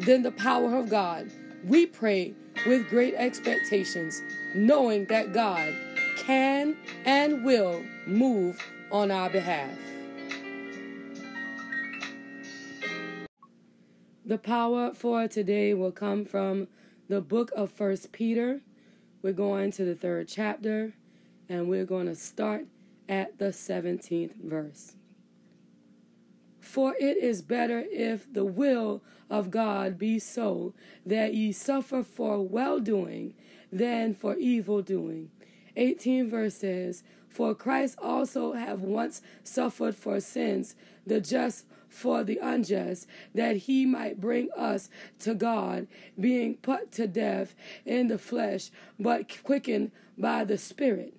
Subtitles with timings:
[0.00, 1.30] than the power of God.
[1.64, 2.34] We pray
[2.66, 4.22] with great expectations,
[4.54, 5.74] knowing that God
[6.16, 9.76] can and will move on our behalf.
[14.24, 16.68] The power for today will come from
[17.08, 18.60] the book of First Peter.
[19.22, 20.92] We're going to the third chapter,
[21.48, 22.66] and we're going to start
[23.08, 24.97] at the 17th verse.
[26.68, 30.74] For it is better if the will of God be so
[31.06, 33.32] that ye suffer for well doing
[33.72, 35.30] than for evil doing.
[35.76, 40.76] 18 verses For Christ also have once suffered for sins,
[41.06, 45.86] the just for the unjust, that he might bring us to God,
[46.20, 47.54] being put to death
[47.86, 48.70] in the flesh,
[49.00, 51.14] but quickened by the Spirit.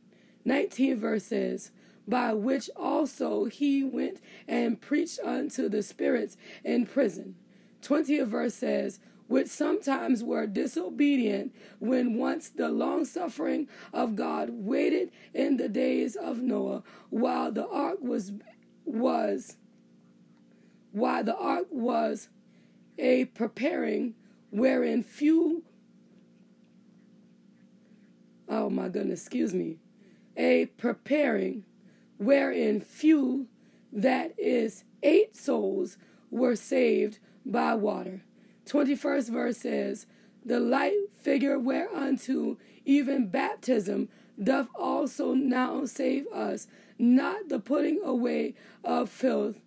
[0.45, 1.71] 19 verses
[2.09, 7.35] by which also he went and preached unto the spirits in prison.
[7.81, 15.11] 20th verse says, which sometimes were disobedient when once the long suffering of God waited
[15.35, 18.33] in the days of Noah while the ark was
[18.85, 19.57] was
[20.91, 22.29] while the ark was
[22.97, 24.15] a preparing
[24.49, 25.63] wherein few
[28.47, 29.77] oh my goodness excuse me
[30.35, 31.63] a preparing
[32.19, 33.47] wherein few,
[33.91, 35.97] that is, eight souls,
[36.29, 38.21] were saved by water.
[38.67, 40.05] 21st verse says,
[40.45, 44.09] The light figure whereunto even baptism
[44.41, 46.67] doth also now save us,
[46.99, 49.59] not the putting away of filth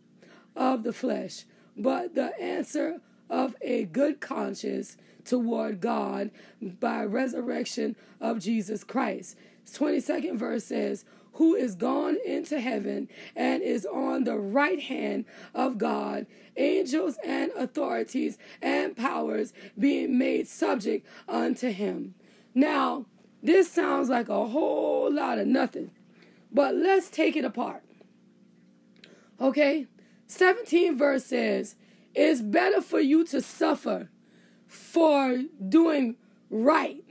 [0.54, 1.44] of the flesh,
[1.76, 3.00] but the answer
[3.30, 9.36] of a good conscience toward God by resurrection of Jesus Christ.
[9.66, 11.04] 22nd verse says,
[11.34, 16.26] who is gone into heaven and is on the right hand of God,
[16.56, 22.14] angels and authorities and powers being made subject unto him.
[22.54, 23.06] Now,
[23.42, 25.90] this sounds like a whole lot of nothing,
[26.52, 27.82] but let's take it apart.
[29.40, 29.86] Okay?
[30.26, 31.76] 17 verse says,
[32.14, 34.10] It's better for you to suffer
[34.66, 36.16] for doing
[36.50, 37.02] right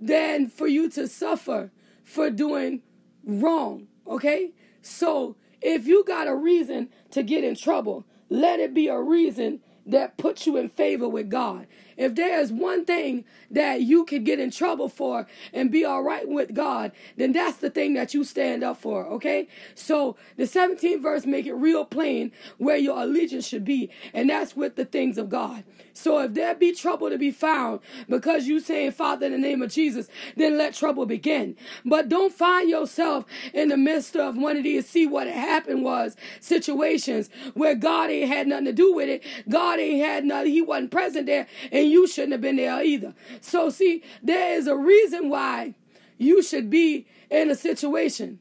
[0.00, 1.70] than for you to suffer
[2.02, 2.82] for doing
[3.26, 3.88] wrong.
[4.06, 4.52] Okay?
[4.82, 9.60] So if you got a reason to get in trouble, let it be a reason
[9.86, 11.66] that puts you in favor with God.
[11.96, 16.02] If there is one thing that you could get in trouble for and be all
[16.02, 19.48] right with God, then that's the thing that you stand up for, okay?
[19.74, 24.56] So the 17th verse make it real plain where your allegiance should be, and that's
[24.56, 25.64] with the things of God.
[25.92, 29.62] So if there be trouble to be found because you saying, Father, in the name
[29.62, 31.56] of Jesus, then let trouble begin.
[31.84, 36.16] But don't find yourself in the midst of one of these, see what happened was
[36.40, 39.22] situations where God ain't had nothing to do with it.
[39.48, 43.14] God ain't had nothing, he wasn't present there, and you shouldn't have been there either.
[43.40, 45.74] So, see, there is a reason why
[46.18, 48.38] you should be in a situation.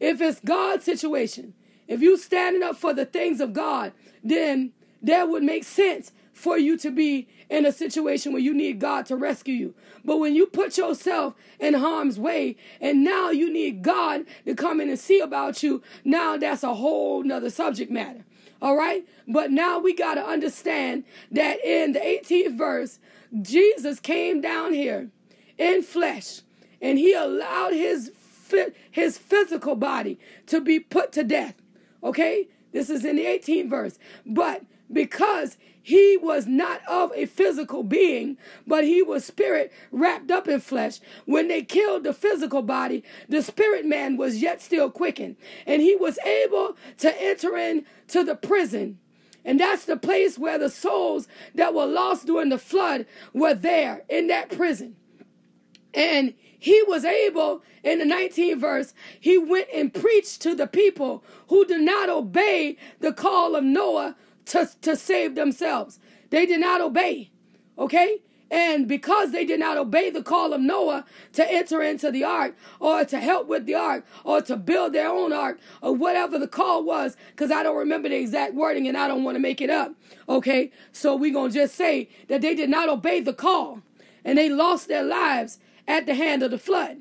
[0.00, 1.54] If it's God's situation,
[1.88, 3.92] if you standing up for the things of God,
[4.22, 8.78] then that would make sense for you to be in a situation where you need
[8.78, 9.74] God to rescue you.
[10.04, 14.80] But when you put yourself in harm's way and now you need God to come
[14.80, 18.24] in and see about you, now that's a whole nother subject matter.
[18.60, 19.06] All right?
[19.28, 22.98] But now we got to understand that in the 18th verse,
[23.42, 25.10] Jesus came down here
[25.58, 26.42] in flesh
[26.80, 28.12] and he allowed his
[28.92, 31.56] his physical body to be put to death.
[32.02, 32.48] Okay?
[32.72, 33.98] This is in the 18th verse.
[34.24, 40.48] But because he was not of a physical being, but he was spirit wrapped up
[40.48, 40.98] in flesh.
[41.26, 45.94] When they killed the physical body, the spirit man was yet still quickened, and he
[45.94, 47.56] was able to enter
[48.06, 48.98] into the prison.
[49.44, 54.02] And that's the place where the souls that were lost during the flood were there
[54.08, 54.96] in that prison.
[55.94, 61.24] And he was able, in the 19th verse, he went and preached to the people
[61.48, 64.16] who did not obey the call of Noah
[64.46, 66.00] to, to save themselves.
[66.30, 67.30] They did not obey.
[67.78, 68.22] Okay?
[68.50, 72.54] And because they did not obey the call of Noah to enter into the ark
[72.78, 76.46] or to help with the ark or to build their own ark or whatever the
[76.46, 79.60] call was, because I don't remember the exact wording and I don't want to make
[79.60, 79.94] it up.
[80.28, 83.82] Okay, so we're going to just say that they did not obey the call
[84.24, 85.58] and they lost their lives
[85.88, 86.98] at the hand of the flood.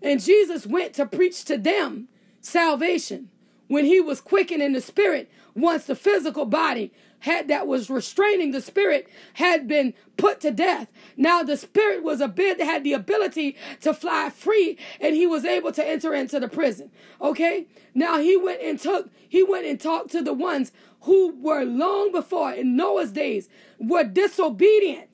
[0.00, 2.08] And Jesus went to preach to them
[2.40, 3.30] salvation
[3.66, 6.92] when he was quickened in the spirit once the physical body
[7.24, 10.92] had that was restraining the spirit had been put to death.
[11.16, 15.26] Now the spirit was a bit that had the ability to fly free and he
[15.26, 16.90] was able to enter into the prison.
[17.22, 17.66] Okay?
[17.94, 20.70] Now he went and took he went and talked to the ones
[21.02, 23.48] who were long before in Noah's days
[23.78, 25.08] were disobedient.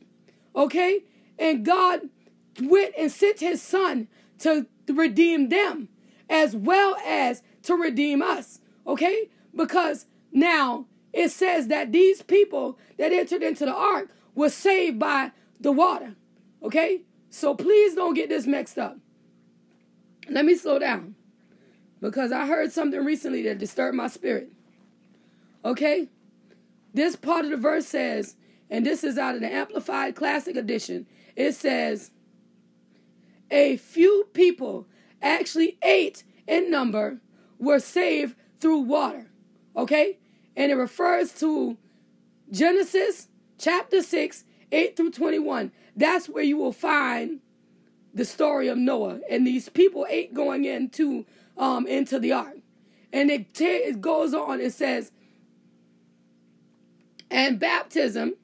[0.56, 1.04] Okay?
[1.38, 2.08] And God
[2.60, 4.08] went and sent his son
[4.40, 5.88] to redeem them
[6.28, 8.58] as well as to redeem us.
[8.84, 9.30] Okay?
[9.54, 15.32] Because now it says that these people that entered into the ark were saved by
[15.58, 16.14] the water.
[16.62, 17.02] Okay?
[17.30, 18.98] So please don't get this mixed up.
[20.28, 21.16] Let me slow down
[22.00, 24.52] because I heard something recently that disturbed my spirit.
[25.64, 26.08] Okay?
[26.94, 28.36] This part of the verse says,
[28.68, 32.10] and this is out of the Amplified Classic Edition, it says,
[33.50, 34.86] a few people,
[35.20, 37.20] actually eight in number,
[37.58, 39.30] were saved through water.
[39.76, 40.18] Okay?
[40.56, 41.76] And it refers to
[42.50, 45.72] Genesis chapter 6, 8 through 21.
[45.96, 47.40] That's where you will find
[48.12, 51.24] the story of Noah and these people eight going into
[51.56, 52.56] um into the ark.
[53.12, 55.10] And it, t- it goes on, it says,
[57.28, 58.34] and baptism,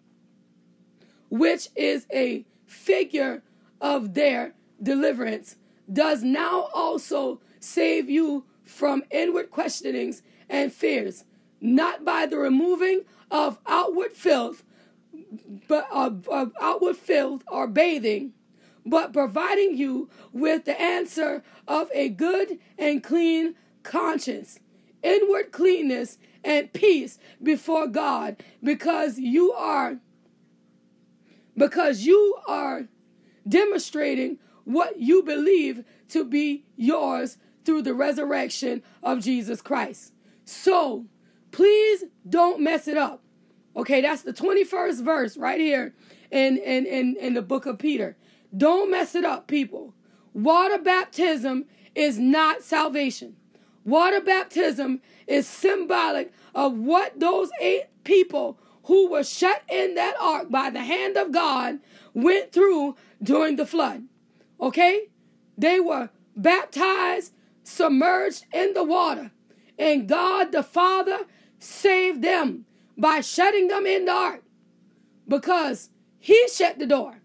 [1.30, 3.42] which is a figure
[3.80, 5.56] of their deliverance,
[5.92, 11.24] does now also save you from inward questionings and fears
[11.66, 14.62] not by the removing of outward filth,
[15.66, 18.32] but of, of outward filth or bathing,
[18.84, 24.60] but providing you with the answer of a good and clean conscience,
[25.02, 29.98] inward cleanness and peace before God, because you are
[31.56, 32.86] because you are
[33.48, 40.12] demonstrating what you believe to be yours through the resurrection of Jesus Christ.
[40.44, 41.06] So,
[41.56, 43.22] Please don't mess it up.
[43.74, 45.94] Okay, that's the 21st verse right here
[46.30, 48.14] in, in, in, in the book of Peter.
[48.54, 49.94] Don't mess it up, people.
[50.34, 51.64] Water baptism
[51.94, 53.36] is not salvation.
[53.86, 60.50] Water baptism is symbolic of what those eight people who were shut in that ark
[60.50, 61.78] by the hand of God
[62.12, 64.04] went through during the flood.
[64.60, 65.08] Okay?
[65.56, 67.32] They were baptized,
[67.62, 69.30] submerged in the water.
[69.78, 71.20] And God the Father
[71.66, 72.64] saved them
[72.96, 74.42] by shutting them in the ark
[75.28, 77.20] because he shut the door.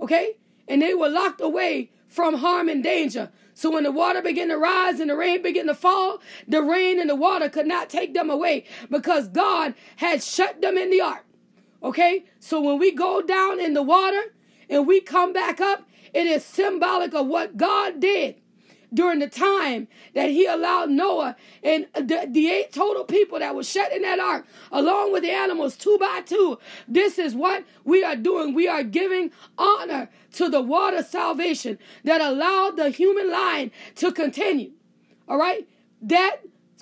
[0.00, 0.36] Okay?
[0.68, 3.30] And they were locked away from harm and danger.
[3.54, 7.00] So when the water began to rise and the rain began to fall, the rain
[7.00, 11.00] and the water could not take them away because God had shut them in the
[11.00, 11.24] ark.
[11.82, 12.26] Okay?
[12.38, 14.22] So when we go down in the water
[14.68, 18.36] and we come back up, it is symbolic of what God did
[18.92, 23.64] during the time that he allowed Noah and the, the, eight total people that were
[23.64, 26.58] shut in that ark, along with the animals, two by two.
[26.86, 28.54] This is what we are doing.
[28.54, 34.72] We are giving honor to the water salvation that allowed the human line to continue.
[35.28, 35.66] All right?
[36.02, 36.38] That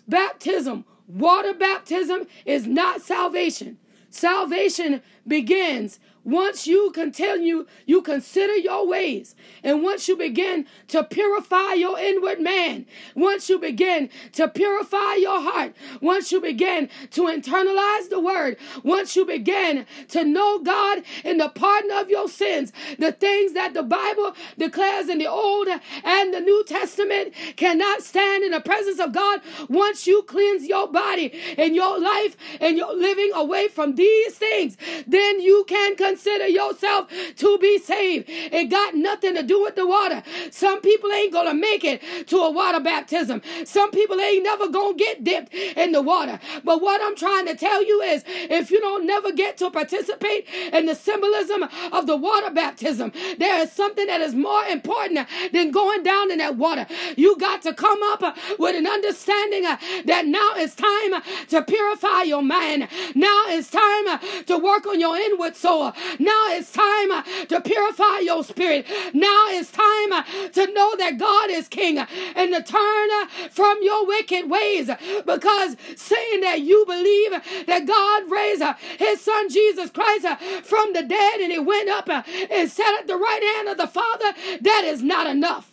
[0.07, 3.79] baptism, water baptism, is not salvation.
[4.11, 11.75] Salvation begins once you continue, you consider your ways, and once you begin to purify
[11.75, 18.09] your inward man, once you begin to purify your heart, once you begin to internalize
[18.09, 23.13] the word, once you begin to know God in the pardon of your sins, the
[23.13, 25.69] things that the Bible declares in the Old
[26.05, 30.89] and the New Testament cannot stand in the presence of God once you cleanse your
[30.91, 34.77] body and your life and your living away from these things,
[35.07, 38.27] then you can consider yourself to be saved.
[38.29, 40.23] It got nothing to do with the water.
[40.53, 43.43] Some people ain't gonna make it to a water baptism.
[43.65, 46.39] Some people ain't never gonna get dipped in the water.
[46.63, 50.47] But what I'm trying to tell you is if you don't never get to participate
[50.73, 55.73] in the symbolism of the water baptism, there is something that is more important than
[55.73, 56.87] going down in that water.
[57.17, 62.23] You got to come up with an understanding uh, that now it's time to purify
[62.23, 62.89] your mind.
[63.17, 65.93] Now it's time to work on your inward soul.
[66.19, 68.87] Now it's time to purify your spirit.
[69.13, 74.51] Now it's time to know that God is king and to turn from your wicked
[74.51, 74.91] ways
[75.25, 77.33] because saying that you believe
[77.67, 78.63] that God raised
[78.99, 80.27] his son Jesus Christ
[80.65, 83.87] from the dead and he went up and sat at the right hand of the
[83.87, 85.71] Father, that is not enough.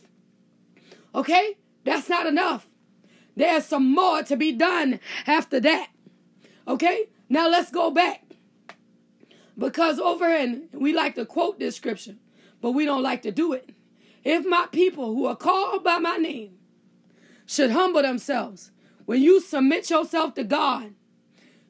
[1.14, 1.58] Okay?
[1.84, 2.68] That's not enough.
[3.36, 5.90] There's some more to be done after that.
[6.68, 7.10] Okay?
[7.30, 8.24] Now let's go back.
[9.62, 12.16] Because over in, we like to quote this scripture,
[12.62, 13.70] but we don't like to do it.
[14.24, 16.58] If my people who are called by my name
[17.46, 18.72] should humble themselves,
[19.06, 20.96] when you submit yourself to God,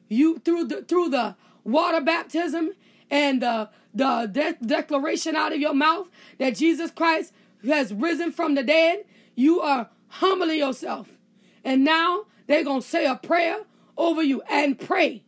[0.08, 2.70] you through the through the water baptism
[3.10, 6.08] and the the de- declaration out of your mouth
[6.38, 11.08] that Jesus Christ has risen from the dead, you are humbling yourself.
[11.62, 13.58] And now they're going to say a prayer
[13.98, 15.24] over you and pray.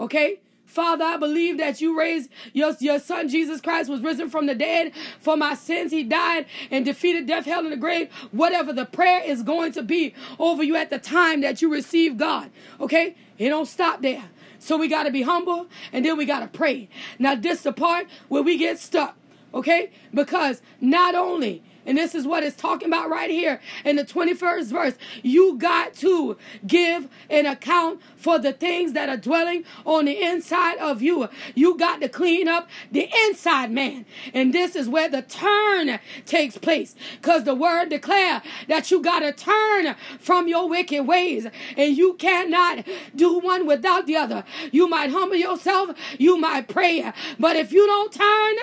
[0.00, 0.40] Okay?
[0.68, 4.54] Father, I believe that you raised your, your son Jesus Christ was risen from the
[4.54, 5.90] dead for my sins.
[5.90, 8.12] He died and defeated death, hell, and the grave.
[8.32, 12.18] Whatever the prayer is going to be over you at the time that you receive
[12.18, 12.50] God.
[12.80, 13.16] Okay?
[13.38, 14.28] It don't stop there.
[14.58, 16.90] So we got to be humble and then we got to pray.
[17.18, 19.16] Now, this the part where we get stuck.
[19.54, 19.90] Okay?
[20.12, 24.64] Because not only and this is what it's talking about right here in the 21st
[24.66, 24.94] verse.
[25.22, 30.76] You got to give an account for the things that are dwelling on the inside
[30.76, 31.30] of you.
[31.54, 34.04] You got to clean up the inside man.
[34.34, 36.94] And this is where the turn takes place.
[37.22, 41.46] Because the word declare that you got to turn from your wicked ways.
[41.74, 44.44] And you cannot do one without the other.
[44.72, 45.96] You might humble yourself.
[46.18, 47.10] You might pray.
[47.38, 48.56] But if you don't turn,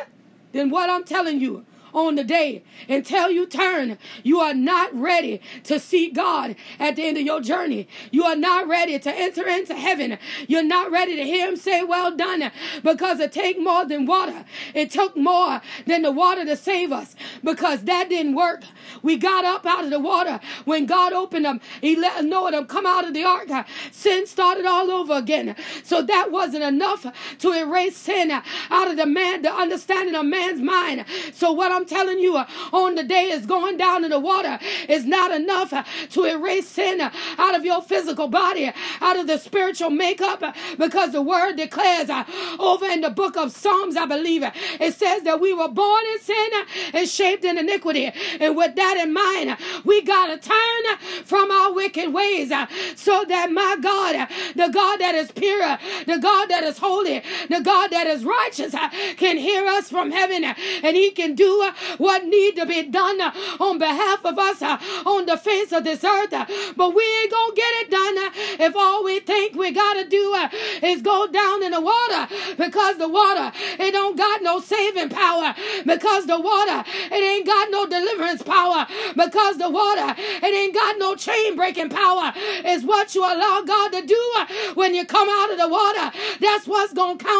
[0.51, 1.65] then what I'm telling you,
[1.95, 3.97] on the day until you turn.
[4.21, 7.87] You are not ready to see God at the end of your journey.
[8.11, 10.19] You are not ready to enter into heaven.
[10.47, 12.51] You're not ready to hear Him say, Well done,
[12.83, 14.45] because it take more than water.
[14.73, 18.63] It took more than the water to save us because that didn't work.
[19.01, 21.61] We got up out of the water when God opened them.
[21.79, 23.47] He let Noah them come out of the ark.
[23.91, 25.55] Sin started all over again.
[25.83, 27.05] So that wasn't enough
[27.39, 31.05] to erase sin out of the man, the understanding of man's mind.
[31.33, 34.59] So what I'm telling you uh, on the day is going down in the water
[34.89, 39.17] is not enough uh, to erase sin uh, out of your physical body, uh, out
[39.17, 42.23] of the spiritual makeup, uh, because the word declares uh,
[42.59, 46.19] over in the book of Psalms, I believe, it says that we were born in
[46.19, 46.49] sin
[46.93, 48.11] and shaped in iniquity.
[48.39, 52.51] And with that in mind, we got to turn from our wicked ways
[52.95, 57.61] so that my God, the God that is pure, the God that is holy, the
[57.61, 58.73] God that is righteous,
[59.17, 61.64] can hear us from heaven and he can do
[61.97, 63.21] what need to be done
[63.59, 66.31] on behalf of us uh, on the face of this earth.
[66.75, 68.15] But we ain't gonna get it done
[68.59, 70.49] if all we think we gotta do uh,
[70.83, 72.27] is go down in the water.
[72.57, 75.53] Because the water it don't got no saving power.
[75.85, 78.87] Because the water it ain't got no deliverance power.
[79.15, 82.33] Because the water it ain't got no chain breaking power.
[82.65, 84.45] Is what you allow God to do uh,
[84.75, 86.11] when you come out of the water.
[86.39, 87.35] That's what's gonna count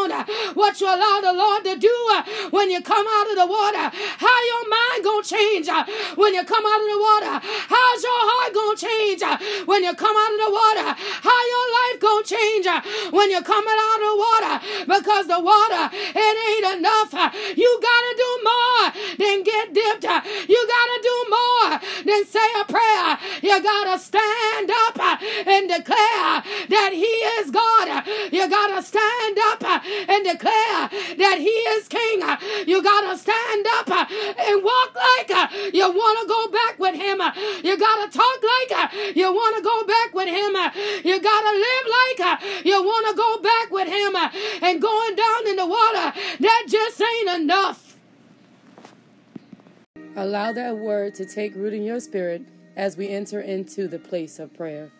[0.54, 4.38] what you allow the Lord to do when you come out of the water how
[4.52, 5.84] your mind gonna change uh,
[6.16, 7.34] when you come out of the water?
[7.68, 10.88] How's your heart gonna change uh, when you come out of the water?
[10.96, 12.80] How your life gonna change uh,
[13.10, 14.54] when you're coming out of the water?
[14.86, 17.12] Because the water, it ain't enough.
[17.56, 18.82] You gotta do more
[19.18, 20.04] than get dipped.
[20.48, 21.68] You gotta do more
[22.04, 23.10] than say a prayer.
[23.42, 24.98] You gotta stand up
[25.46, 28.06] and declare that He is God.
[28.32, 29.25] You gotta stand
[30.08, 32.22] and declare that He is King.
[32.66, 35.30] You gotta stand up and walk like
[35.72, 37.20] you want to go back with him.
[37.64, 40.54] You got to talk like you want to go back with him.
[41.04, 44.16] You got to live like you want to go back with him.
[44.62, 47.96] And going down in the water, that just ain't enough.
[50.16, 52.42] Allow that word to take root in your spirit
[52.74, 54.90] as we enter into the place of prayer.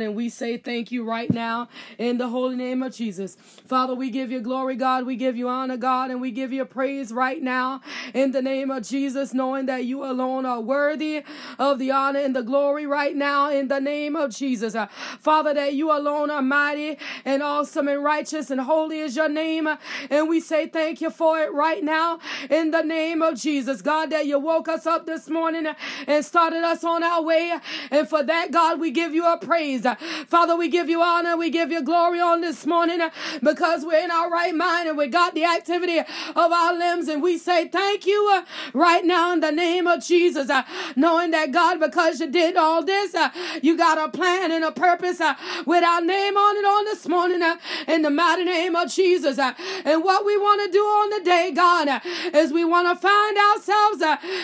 [0.00, 1.68] And we say thank you right now
[1.98, 3.36] in the holy name of Jesus.
[3.66, 5.04] Father, we give you glory, God.
[5.04, 7.82] We give you honor, God, and we give you praise right now
[8.14, 11.24] in the name of Jesus, knowing that you alone are worthy
[11.58, 14.74] of the honor and the glory right now in the name of Jesus.
[14.74, 14.86] Uh,
[15.20, 16.96] Father, that you alone are mighty
[17.26, 19.68] and awesome and righteous and holy is your name.
[20.08, 22.18] And we say thank you for it right now
[22.48, 23.82] in the name of Jesus.
[23.82, 25.66] God, that you woke us up this morning
[26.06, 27.58] and started us on our way.
[27.90, 29.81] And for that, God, we give you a praise.
[29.82, 29.98] Praise.
[30.00, 33.10] Uh, Father, we give you honor, we give you glory on this morning uh,
[33.42, 37.08] because we're in our right mind and we got the activity of our limbs.
[37.08, 40.50] And we say thank you uh, right now in the name of Jesus,
[40.96, 43.14] knowing that God, because you did all this,
[43.62, 45.20] you got a plan and a purpose
[45.66, 47.42] with our name on it on this morning
[47.88, 49.38] in the mighty name of Jesus.
[49.38, 52.00] And what we want to do on the day, God,
[52.34, 54.02] is we want to find ourselves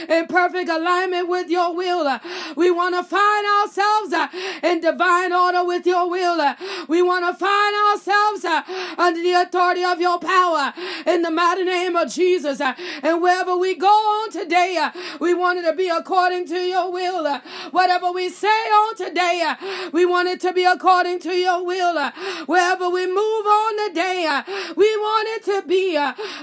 [0.08, 2.18] in perfect alignment with your will.
[2.56, 4.14] We want to find ourselves
[4.62, 6.54] in divine order with your will.
[6.88, 8.62] We want to find ourselves uh,
[8.98, 10.72] under the authority of your power
[11.06, 12.60] in the mighty name of Jesus.
[12.60, 16.90] And wherever we go on today, uh, we want it to be according to your
[16.92, 17.40] will.
[17.70, 22.10] Whatever we say on today, uh, we want it to be according to your will.
[22.46, 24.42] Wherever we move on today,
[24.76, 25.96] we want it to be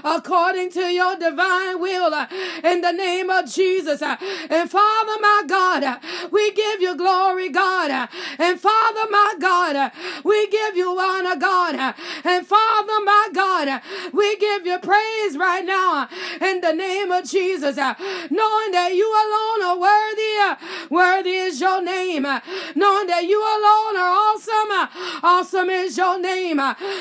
[0.04, 2.26] according to your divine will
[2.64, 4.02] in the name of Jesus.
[4.02, 6.00] And Father, my God,
[6.30, 8.08] we give you glory, God.
[8.38, 9.92] And Father, my God,
[10.24, 11.94] we give you honor, God.
[12.24, 13.80] And Father, my God,
[14.12, 16.08] we give you praise right now
[16.40, 20.26] in the name of Jesus, knowing that you alone are worthy.
[20.90, 22.22] Worthy is your name.
[22.74, 25.22] Knowing that you alone are awesome.
[25.22, 26.56] Awesome is your name.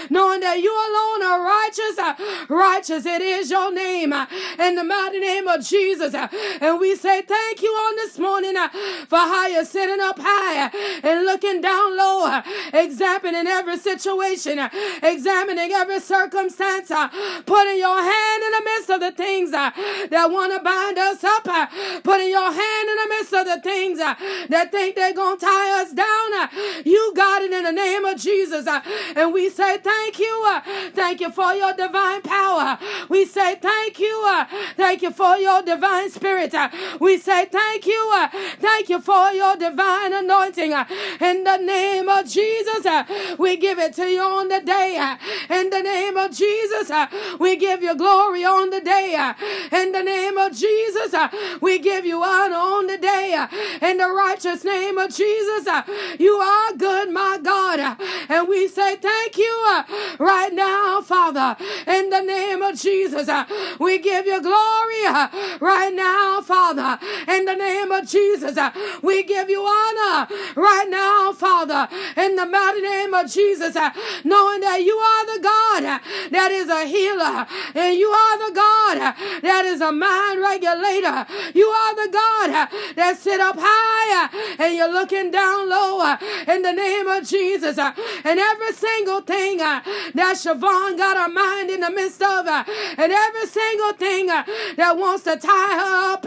[0.10, 2.50] Knowing that you alone are righteous.
[2.50, 4.13] Righteous it is your name.
[4.60, 6.13] In the mighty name of Jesus.
[6.13, 8.55] And we say thank you on this morning
[9.07, 10.69] for how you're sitting up high
[11.03, 12.41] and looking down low,
[12.74, 14.59] examining every situation,
[15.03, 16.89] examining every circumstance,
[17.45, 19.71] putting your hand in the midst of the things uh,
[20.09, 21.43] that want to bind us up,
[22.03, 24.15] putting your hand in the midst of the things uh,
[24.50, 26.50] that think they're going to tie us down.
[26.85, 28.67] You got it in the name of Jesus.
[29.15, 30.59] And we say thank you.
[30.93, 32.77] Thank you for your divine power.
[33.09, 34.45] We say thank you.
[34.75, 36.53] Thank you for your divine spirit.
[37.00, 38.27] We say thank you.
[38.59, 40.74] Thank you for your divine anointing.
[41.21, 43.06] In the name of Jesus, uh,
[43.38, 44.98] we give it to you on the day.
[44.98, 45.16] Uh,
[45.54, 47.08] in the name of Jesus, uh,
[47.40, 49.16] we give you glory on the day.
[49.72, 51.16] In the name of Jesus,
[51.62, 53.48] we give you honor on the day.
[53.82, 55.68] In the righteous name of Jesus,
[56.20, 57.80] you are good, my God.
[58.28, 59.54] And we say thank you
[60.20, 61.58] right now, Father.
[61.88, 63.46] In the name of Jesus, uh,
[63.79, 65.27] we give you glory uh,
[65.60, 67.00] right now, Father.
[67.27, 71.88] In the name of Jesus, uh, we give you honor right now, Father.
[72.17, 73.75] In the mighty name of Jesus,
[74.24, 76.01] knowing that you are the God
[76.32, 81.25] that is a healer, and you are the God that is a mind regulator.
[81.53, 84.29] You are the God that sit up high
[84.60, 86.15] and you're looking down low
[86.48, 87.77] in the name of Jesus.
[87.77, 89.81] And every single thing Uh,
[90.13, 92.63] that Siobhan got her mind in the midst of, uh,
[92.98, 94.44] and every single thing uh,
[94.77, 96.24] that wants to tie her up,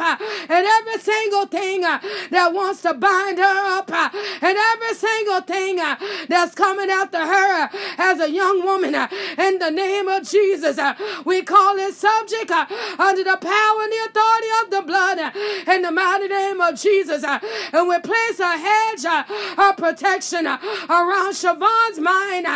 [0.50, 5.76] and every single thing that wants to bind her up, and every single thing
[6.26, 8.94] that's coming after her as a young woman,
[9.38, 10.76] in the name of Jesus,
[11.24, 15.18] we call it subject under the power and the authority of the blood,
[15.68, 19.06] in the mighty name of Jesus, and we place a hedge
[19.56, 22.46] of protection around Siobhan's mind,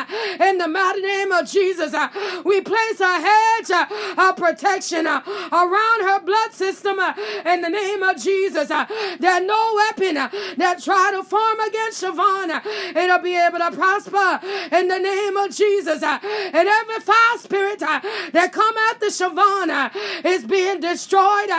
[0.40, 2.08] in the mighty name of Jesus, uh,
[2.44, 3.86] we place a hedge uh,
[4.18, 6.98] of protection uh, around her blood system,
[7.46, 10.14] in the name of Jesus, that no weapon
[10.56, 12.64] that try to form against Siobhan,
[12.96, 14.40] it'll be able to prosper
[14.74, 16.02] in the name of Jesus.
[16.02, 19.90] And every foul spirit that come after Siobhan
[20.24, 21.50] is being destroyed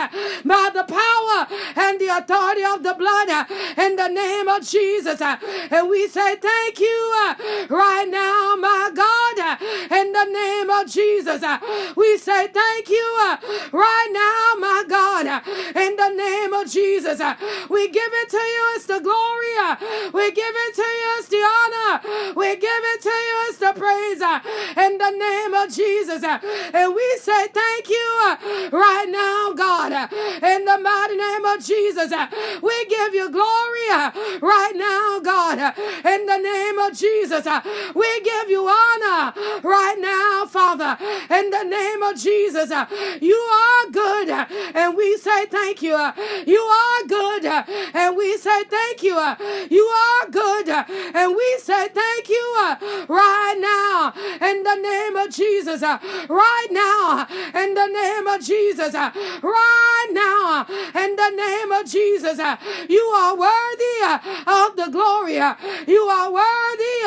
[0.44, 1.46] by the power
[1.76, 3.28] and the authority of the blood
[3.78, 5.20] in the name of Jesus.
[5.20, 7.34] And we say thank you
[7.68, 9.03] right now, my God,
[9.90, 11.42] in the name of Jesus.
[11.96, 13.36] We say thank you uh,
[13.72, 15.26] right now, my God,
[15.76, 17.20] in the name of Jesus.
[17.68, 19.54] We give it to you as the glory.
[19.60, 19.76] Uh,
[20.12, 22.32] we give it to you as the honor.
[22.34, 24.40] We give it to you as the praise uh,
[24.76, 26.22] in the name of Jesus.
[26.22, 28.36] And we say thank you
[28.72, 29.92] right now, God,
[30.42, 32.12] in the mighty name of Jesus.
[32.62, 33.88] We give you glory
[34.40, 37.46] right now, God, in the name of Jesus.
[37.94, 40.96] We give you honor right now, Father,
[41.30, 42.70] in the name of Jesus.
[42.70, 42.86] Uh,
[43.20, 45.94] you are good, uh, and we say thank you.
[45.94, 46.12] Uh,
[46.46, 49.14] you are good, and we say thank you.
[49.70, 52.54] You are good, and we say thank you
[53.08, 55.82] right now in the name of Jesus.
[55.82, 58.94] Right now in the name of Jesus.
[58.94, 62.38] Right now in the name of Jesus.
[62.88, 63.96] You are worthy
[64.46, 65.36] of the glory.
[65.86, 66.98] You are worthy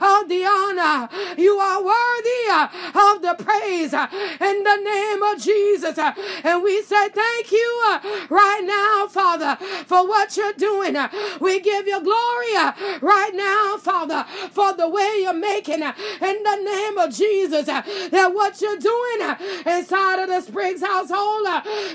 [0.00, 1.08] of the honor.
[1.36, 2.68] You are worthy uh,
[3.14, 4.06] of the praise uh,
[4.40, 5.98] in the name of Jesus.
[5.98, 6.12] Uh,
[6.44, 10.96] and we say thank you right now, Father, for what you're doing.
[11.40, 12.54] We give you glory
[13.00, 17.66] right now, Father for the way you're making in the name of Jesus.
[17.66, 19.20] That what you're doing
[19.66, 21.46] inside of the Spriggs household,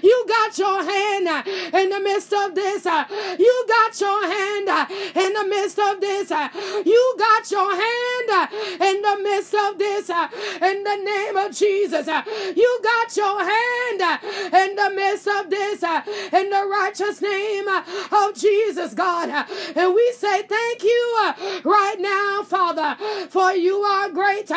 [0.04, 2.86] you got your hand in the midst of this.
[2.86, 6.30] You got your hand in the midst of this.
[6.30, 8.50] You got your hand
[8.82, 10.10] in the midst of this.
[10.10, 10.28] Uh,
[10.62, 12.22] in the name of Jesus, uh,
[12.56, 14.18] you got your hand uh,
[14.62, 15.84] in the midst of this.
[16.40, 19.30] In the righteous name of Jesus, God.
[19.76, 21.34] And we say thank you
[21.64, 22.96] right now, Father,
[23.30, 24.50] for you are great.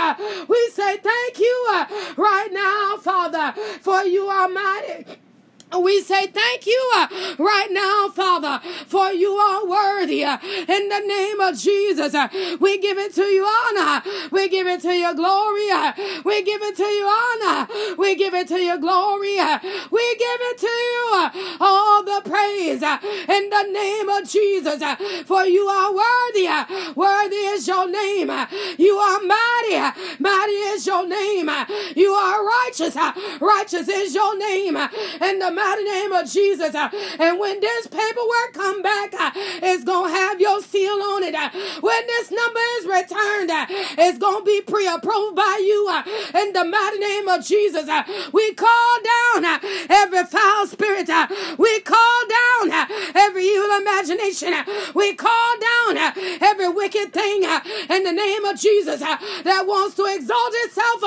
[0.48, 1.84] We say thank you
[2.16, 5.27] right now, Father, for you are mighty.
[5.76, 10.24] We say thank you uh, right now, Father, for you are worthy.
[10.24, 12.28] Uh, in the name of Jesus, uh,
[12.58, 14.02] we give it to you honor.
[14.30, 15.70] We give it to you glory.
[15.70, 15.92] Uh,
[16.24, 17.68] we give it to you honor.
[17.98, 19.38] We give it to you glory.
[19.38, 19.58] Uh,
[19.90, 24.82] we give it to you uh, all the praise in the name of Jesus,
[25.26, 26.48] for you are worthy.
[26.94, 28.30] Worthy is your name.
[28.78, 30.00] You are mighty.
[30.18, 31.50] Mighty is your name.
[31.94, 32.96] You are righteous.
[33.40, 34.76] Righteous is your name.
[35.20, 36.74] In the mighty name of Jesus.
[36.74, 41.22] Uh, and when this paperwork come back, uh, it's going to have your seal on
[41.24, 41.34] it.
[41.34, 43.66] Uh, when this number is returned, uh,
[43.98, 45.80] it's going to be pre-approved by you.
[45.90, 46.02] Uh,
[46.38, 49.58] in the mighty name of Jesus, uh, we call down
[49.90, 51.10] every foul spirit.
[51.58, 54.54] We call down every evil imagination.
[54.94, 55.96] We call down
[56.40, 61.02] every wicked thing in the name of Jesus that wants to exalt itself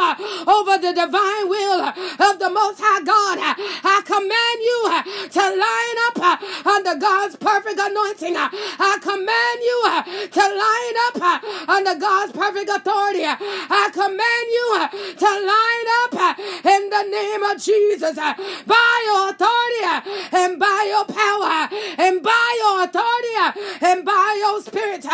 [0.48, 1.82] over the divine will
[2.28, 3.38] of the Most High God.
[3.84, 8.36] I command command you uh, to line up uh, under God's perfect anointing.
[8.36, 13.24] Uh, I command you uh, to line up uh, under God's perfect authority.
[13.24, 14.68] Uh, I command you
[15.18, 19.84] to line up in the name of Jesus by your authority
[20.34, 25.06] and by your power and by your authority and by your spirit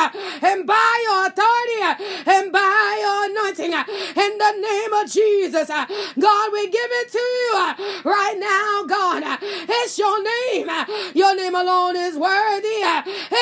[0.41, 5.67] and by your authority and by your anointing in the name of Jesus.
[5.67, 9.16] God, we give it to you right now, God.
[9.23, 10.69] It's your name.
[11.13, 12.83] Your name alone is worthy.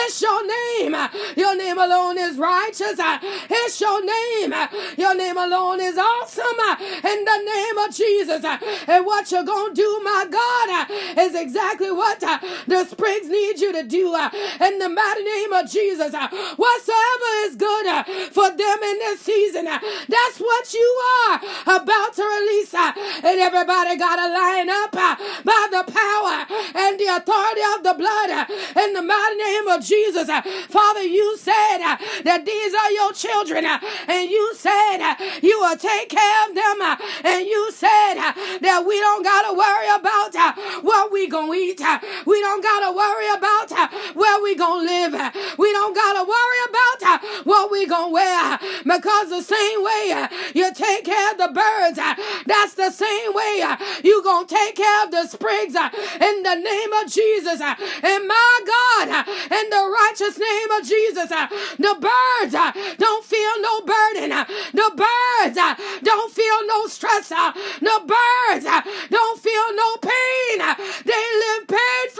[0.08, 0.96] It's your name.
[1.36, 2.94] Your name alone is righteous.
[3.00, 4.54] It's your name.
[4.98, 6.60] Your name alone is awesome.
[7.04, 8.46] In the name of Jesus.
[8.88, 13.74] And what you're going to do, my God, is exactly what the springs need you
[13.74, 14.14] to do.
[14.62, 16.14] In the mighty name of Jesus.
[16.14, 22.76] Whatsoever is good for them in this season, that's what you are about to release.
[22.76, 28.48] And everybody got to line up by the power and the authority of the blood
[28.86, 29.95] in the mighty name of Jesus.
[29.96, 35.58] Uh, Father, you said uh, that these are your children, uh, and you said you
[35.60, 36.82] will take care of them,
[37.24, 38.16] and you said
[38.60, 40.36] that we don't got to worry about
[40.84, 41.80] what we gonna eat.
[42.26, 43.72] We don't got to worry about
[44.16, 45.14] where we gonna live.
[45.58, 50.74] We don't got to worry about what we gonna wear because the same way you
[50.74, 51.98] take care of the birds,
[52.46, 53.64] that's the same way
[54.04, 57.62] you gonna take care of the Spriggs in the name of Jesus.
[57.62, 63.62] And my God, in the righteous name of Jesus, uh, the birds uh, don't feel
[63.62, 64.32] no burden.
[64.32, 65.58] Uh, the birds
[66.04, 67.30] don't feel no stress.
[67.30, 68.66] The birds
[69.10, 70.58] don't feel no pain.
[71.06, 72.15] They live pain.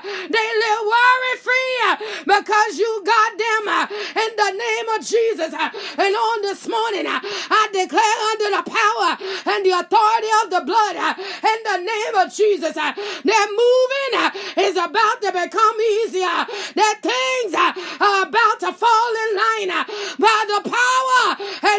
[0.00, 5.52] They live worry free uh, because you got them uh, in the name of Jesus.
[5.52, 9.10] Uh, and on this morning, I declare under the power
[9.52, 14.12] and the authority of the blood in the name of Jesus that moving
[14.64, 16.38] is about to become easier.
[16.76, 17.72] That things are
[18.26, 19.84] about to fall in line
[20.18, 20.81] by the power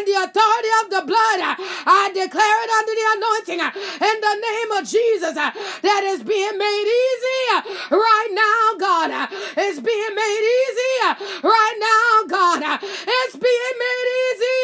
[0.04, 1.38] the authority of the blood.
[1.86, 3.70] I declare it under the anointing uh,
[4.04, 5.50] in the name of Jesus uh,
[5.82, 7.42] that is being made easy
[7.90, 9.10] right now, God.
[9.56, 12.60] It's being made easy uh, right now, God.
[12.82, 14.60] It's being made easy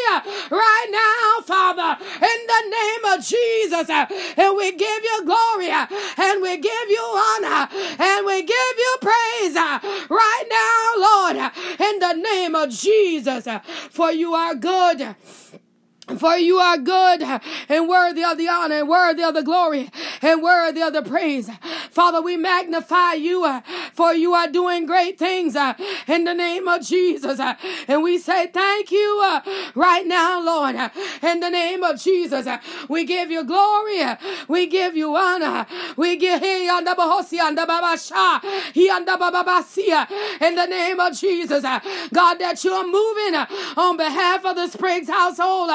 [0.51, 3.87] right now, Father, in the name of Jesus.
[3.89, 9.55] And we give you glory and we give you honor and we give you praise
[9.55, 10.30] right
[12.21, 13.47] name of Jesus.
[13.89, 15.15] For you are good.
[16.17, 17.21] For you are good
[17.69, 19.89] and worthy of the honor and worthy of the glory
[20.21, 21.49] and worthy of the praise.
[21.89, 23.61] Father, we magnify you uh,
[23.93, 25.73] for you are doing great things uh,
[26.07, 27.39] in the name of Jesus.
[27.39, 27.55] Uh,
[27.87, 29.41] and we say thank you uh,
[29.75, 30.89] right now, Lord, uh,
[31.21, 32.47] in the name of Jesus.
[32.47, 34.01] Uh, we give you glory.
[34.47, 35.65] We give you honor.
[35.97, 36.65] We give in
[40.55, 41.63] the name of Jesus.
[41.63, 43.35] God, that you're moving
[43.77, 45.69] on behalf of the Spriggs household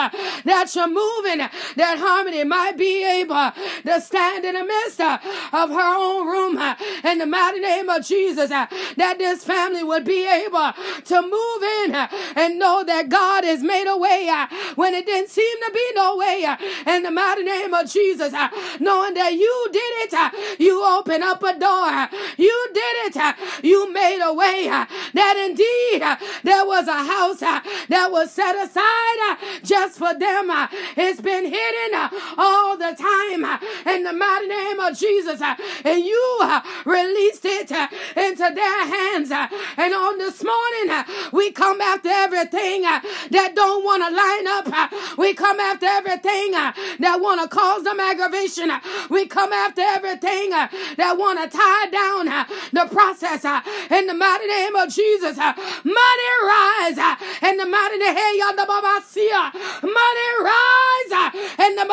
[0.45, 1.39] that you're moving,
[1.77, 3.53] that harmony might be able
[3.85, 5.19] to stand in the midst uh,
[5.53, 9.83] of her own room uh, in the mighty name of Jesus, uh, that this family
[9.83, 10.73] would be able
[11.05, 11.95] to move in
[12.37, 14.27] and know that God has made a way
[14.75, 18.33] when it didn't seem to be no way in the mighty name of Jesus,
[18.81, 24.21] knowing that you did it, you opened up a door, you did it, you made
[24.23, 26.03] a way that indeed
[26.43, 30.51] there was a house that was set aside just for them.
[30.51, 35.41] Uh, it's been hidden uh, all the time uh, in the mighty name of Jesus,
[35.85, 36.41] and you
[36.85, 37.71] released it
[38.17, 39.31] into their hands.
[39.31, 44.93] And on this morning, we come after everything that don't want to line up.
[45.19, 48.71] We come after everything that want to cause them aggravation.
[49.11, 52.27] We come after everything that want to tie down
[52.73, 53.45] the process
[53.91, 55.37] in the mighty name of Jesus.
[55.37, 56.99] Money rise
[57.43, 58.17] in the mighty name of
[59.97, 61.87] Money rise uh, in the.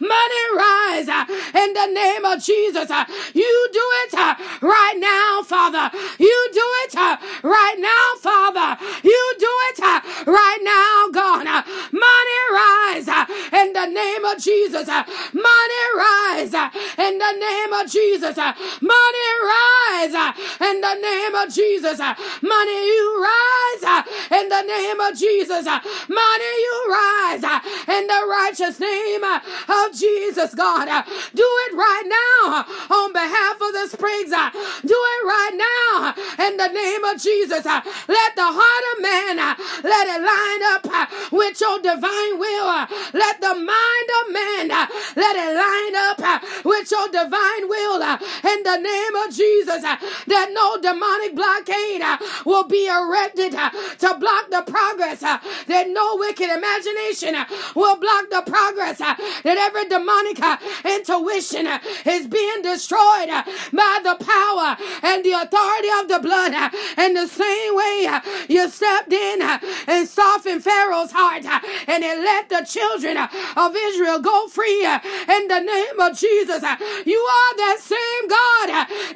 [0.00, 2.90] Money rise uh, in the name of Jesus.
[2.90, 4.14] Uh, you do it
[4.62, 5.90] right now, Father.
[6.18, 6.94] You do it
[7.42, 8.78] right now, Father.
[9.02, 11.46] You do it uh, right now, God.
[11.46, 14.86] Uh, money rise uh, in the name of Jesus.
[14.88, 16.54] Money rise
[16.98, 18.36] in the name of Jesus.
[18.36, 20.14] Money rise
[20.60, 21.98] in the name of Jesus.
[21.98, 25.64] Money you rise in the name of Jesus.
[25.66, 27.44] Money you rise
[27.88, 30.88] in the righteous name of Jesus, God.
[31.34, 32.64] Do it right now
[32.96, 34.30] on behalf of the Springs.
[34.30, 36.14] Do it right now
[36.46, 37.64] in the name of Jesus.
[37.64, 42.68] Let the heart of man let it line up uh, with your divine will.
[42.68, 44.86] Uh, let the mind of man uh,
[45.16, 49.82] let it line up with your divine will in the name of Jesus.
[49.82, 52.02] That no demonic blockade
[52.44, 55.20] will be erected to block the progress.
[55.20, 57.34] That no wicked imagination
[57.74, 58.98] will block the progress.
[58.98, 60.38] That every demonic
[60.84, 61.68] intuition
[62.06, 63.30] is being destroyed
[63.72, 66.52] by the power and the authority of the blood.
[66.98, 72.18] In the same way you stepped in Uh, and softened Pharaoh's heart uh, and it
[72.18, 76.62] let the children uh, of Israel go free in the name of Jesus.
[77.06, 77.63] You are God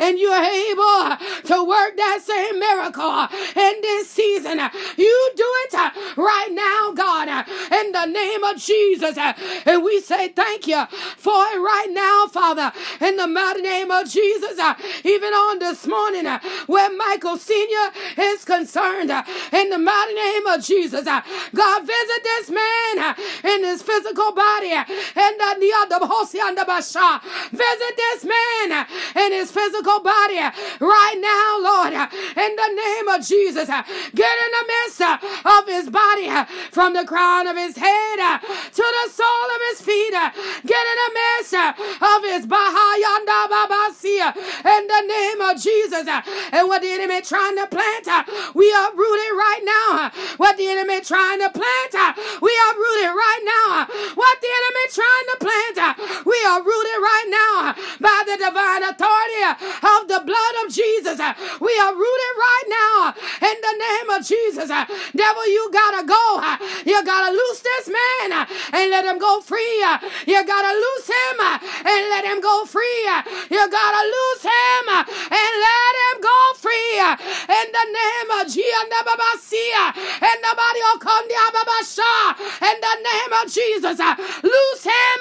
[0.01, 4.59] and you're able to work that same miracle in this season.
[4.97, 7.29] You do it right now, God,
[7.73, 9.17] in the name of Jesus.
[9.19, 14.09] And we say thank you for it right now, Father, in the mighty name of
[14.09, 14.59] Jesus.
[15.05, 16.27] Even on this morning,
[16.67, 17.91] where Michael Sr.
[18.19, 19.11] is concerned,
[19.53, 25.39] in the mighty name of Jesus, God, visit this man in his physical body, and
[25.39, 25.59] the
[27.53, 32.07] Visit this man in his physical body uh, right now, Lord, uh,
[32.39, 33.69] in the name of Jesus.
[33.69, 33.83] Uh,
[34.15, 36.31] get in the midst of his body
[36.71, 38.19] from the crown of his head
[38.79, 40.15] to the sole of his feet.
[40.15, 46.07] Get in the midst of his Bahayanda Babasia in the name of Jesus.
[46.53, 48.07] And what the enemy trying to plant,
[48.55, 50.11] we uproot it right now.
[50.37, 51.95] What the enemy trying to plant,
[52.41, 53.87] we uproot it right now.
[54.15, 59.48] What the enemy trying to plant, we are rooted right now by the divine authority
[59.49, 61.19] of the blood of Jesus.
[61.61, 63.15] We are rooted right now
[63.49, 64.69] in the name of Jesus.
[64.69, 66.25] Devil, you gotta go.
[66.85, 69.85] You gotta loose this man and let him go free.
[70.27, 73.05] You gotta loose him and let him go free.
[73.51, 76.99] You gotta loose him and let him go free.
[77.49, 79.53] In the name of Jesus.
[80.19, 81.01] In the body of
[82.63, 83.99] In the name of Jesus.
[84.43, 85.21] Loose him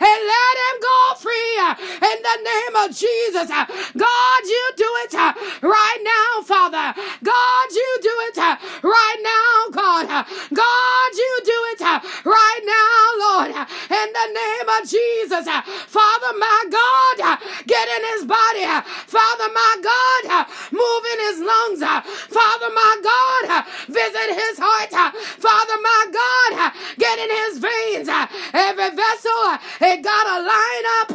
[0.00, 1.58] and let him go free
[2.02, 3.48] in the name of Jesus.
[3.96, 6.94] God, you do it uh, right now, Father.
[7.22, 10.06] God, you do it uh, right now, God.
[10.52, 13.50] God, you do it uh, right now, Lord.
[13.50, 15.46] In the name of Jesus.
[15.86, 18.64] Father, my God, get in his body.
[19.06, 20.46] Father, my God,
[20.78, 21.82] move in his lungs.
[21.82, 24.92] Uh, Father, my God, uh, visit his heart.
[24.94, 25.10] Uh,
[25.42, 28.08] Father, my God, get in his veins.
[28.54, 29.42] Every vessel,
[29.82, 31.10] it got to line up.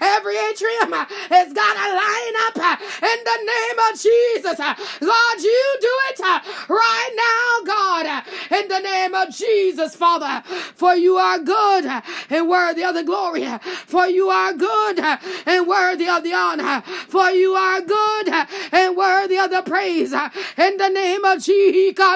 [0.00, 0.94] Every atrium,
[1.30, 2.56] it's got to line up
[3.02, 4.58] in the name of Jesus.
[5.02, 6.20] Lord, you do it
[6.68, 10.42] right now, God, in the name of Jesus, Father.
[10.74, 11.86] For you are good
[12.30, 13.46] and worthy of the glory.
[13.86, 14.98] For you are good
[15.46, 16.82] and worthy of the honor.
[17.08, 18.28] For you are good
[18.72, 20.12] and worthy Uh, of the praise.
[20.12, 22.08] In the name of Jesus.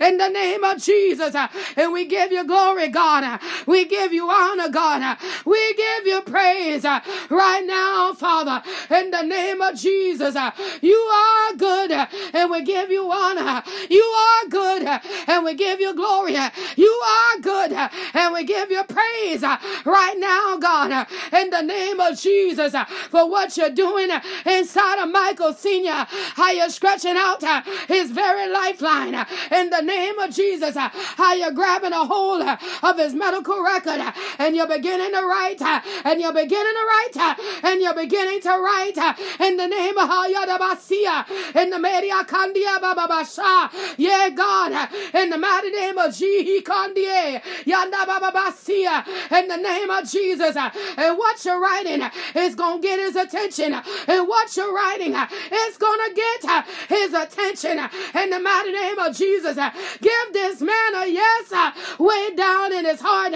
[0.00, 1.34] In the name of Jesus.
[1.76, 3.24] And we give you glory, God.
[3.24, 5.02] Uh, we give you honor, God.
[5.02, 8.62] Uh, we give you praise right now, Father.
[8.90, 10.36] In the name of Jesus.
[10.82, 13.62] You are good and we give you honor.
[13.88, 16.36] You are good and we give you glory.
[16.76, 22.18] You are good and we give you praise right now, God, in the name of
[22.18, 22.74] Jesus
[23.10, 24.10] for what you're doing
[24.44, 26.06] inside of Michael Sr.
[26.34, 30.74] How you're stretching out uh, his very lifeline uh, in the name of Jesus.
[30.74, 34.00] Uh, how you're grabbing a hold of his medical record
[34.40, 38.98] and you're beginning to write and you're beginning to write and you're beginning to write
[39.38, 43.70] in the name of how you're Hayadabasia in the Media Kandia Bababasha.
[43.98, 50.10] Yeah, God, in the mighty name of Jihi Kandie Yanda Bababasia in the name of
[50.10, 50.56] Jesus.
[50.56, 52.02] And what you're writing
[52.34, 53.74] is going to get his attention.
[54.08, 58.72] And what you're writing is going to get uh, his attention uh, in the mighty
[58.72, 59.56] name of Jesus.
[59.56, 63.32] Uh, give this man a yes way down in his heart.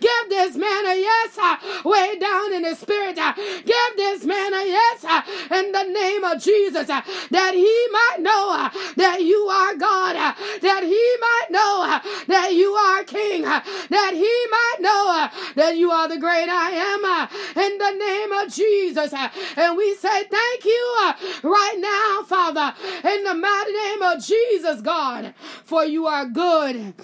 [0.00, 3.16] Give this man a yes way down in his spirit.
[3.16, 5.04] Give this man a yes
[5.50, 11.16] in the name of Jesus that he might know that you are God, that he
[11.20, 16.48] might know that you are King, that he might know that you are the great
[16.48, 19.12] I am in the name of Jesus.
[19.56, 21.12] And we say thank you
[21.42, 26.94] right now, Father, in the mighty name of Jesus, God, for you are good.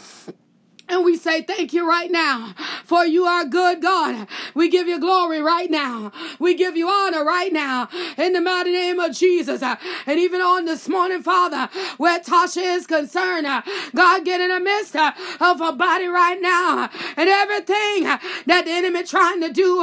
[0.87, 4.29] And we say thank you right now for you are good God.
[4.55, 6.13] We give you glory right now.
[6.39, 9.63] We give you honor right now in the mighty name of Jesus.
[9.63, 13.47] And even on this morning, Father, where Tasha is concerned,
[13.95, 18.05] God get in the midst of her body right now and everything
[18.47, 19.83] that the enemy trying to do,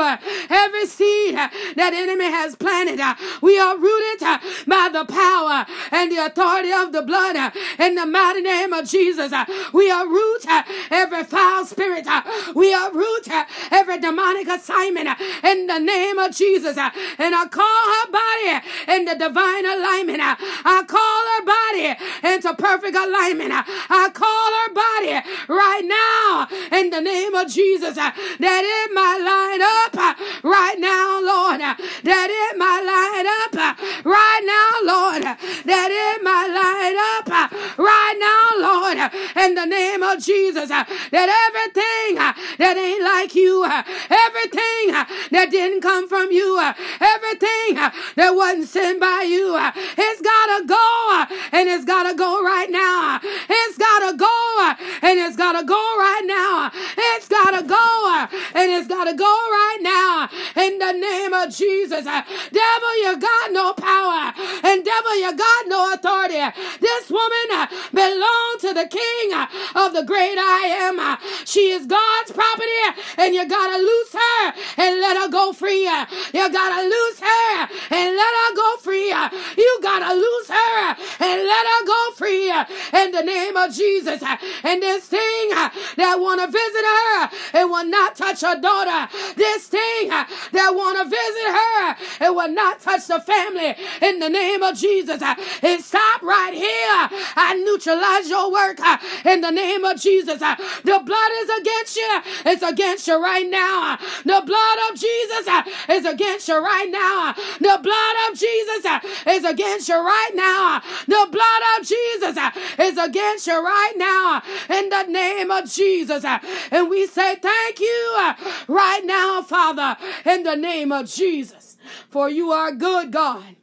[0.50, 3.02] every seed that enemy has planted,
[3.42, 4.20] we are rooted
[4.68, 9.34] by the power and the authority of the blood in the mighty name of Jesus.
[9.74, 12.06] We are rooted every foul spirit.
[12.08, 12.22] Uh,
[12.54, 16.78] we uproot uh, every demonic assignment uh, in the name of Jesus.
[16.78, 20.20] Uh, and I call her body in the divine alignment.
[20.22, 23.52] Uh, I call her body into perfect alignment.
[23.52, 25.16] Uh, I call her body
[25.48, 31.62] right now in the name of Jesus that it might line up right now, Lord.
[31.62, 35.24] That it might line up right now, Lord.
[35.24, 38.98] That it might line up right now, Lord.
[39.46, 40.70] In the name of Jesus
[41.12, 46.58] that everything uh, that ain't like you, uh, everything uh, that didn't come from you,
[46.60, 52.16] uh, everything uh, that wasn't sent by you, uh, it's gotta go and it's gotta
[52.16, 53.20] go right now.
[53.24, 56.72] It's gotta go and it's gotta go right now.
[57.16, 60.30] It's gotta go and it's gotta go right now
[60.62, 62.06] in the name of Jesus.
[62.06, 62.22] Uh,
[62.52, 66.42] devil, you got no power and devil, you got no authority.
[66.80, 71.18] This woman uh, belonged to the king uh, of the great I am.
[71.46, 72.84] She is God's property,
[73.18, 75.84] and you gotta loose her and let her go free.
[75.84, 79.10] You gotta loose her and let her go free.
[79.10, 84.22] You gotta loose her and let her go free in the name of Jesus.
[84.64, 85.50] And this thing
[85.98, 89.10] that wanna visit her, it will not touch her daughter.
[89.36, 90.12] This thing
[90.52, 95.22] that wanna visit her, it will not touch the family in the name of Jesus.
[95.64, 97.20] It stop right here.
[97.36, 100.42] I neutralize your work uh, in the name of Jesus.
[100.42, 102.22] Uh, the blood is against you.
[102.46, 103.98] It's against you right now.
[104.24, 107.34] The blood of Jesus uh, is against you right now.
[107.60, 108.86] The blood of Jesus
[109.28, 110.82] is against you right now.
[111.08, 112.38] The blood of Jesus
[112.80, 114.42] is against you right now.
[114.70, 116.24] In the name of Jesus.
[116.72, 118.34] And we say thank you
[118.68, 121.78] right now, Father, in the name of Jesus.
[122.10, 123.56] For you are good, God.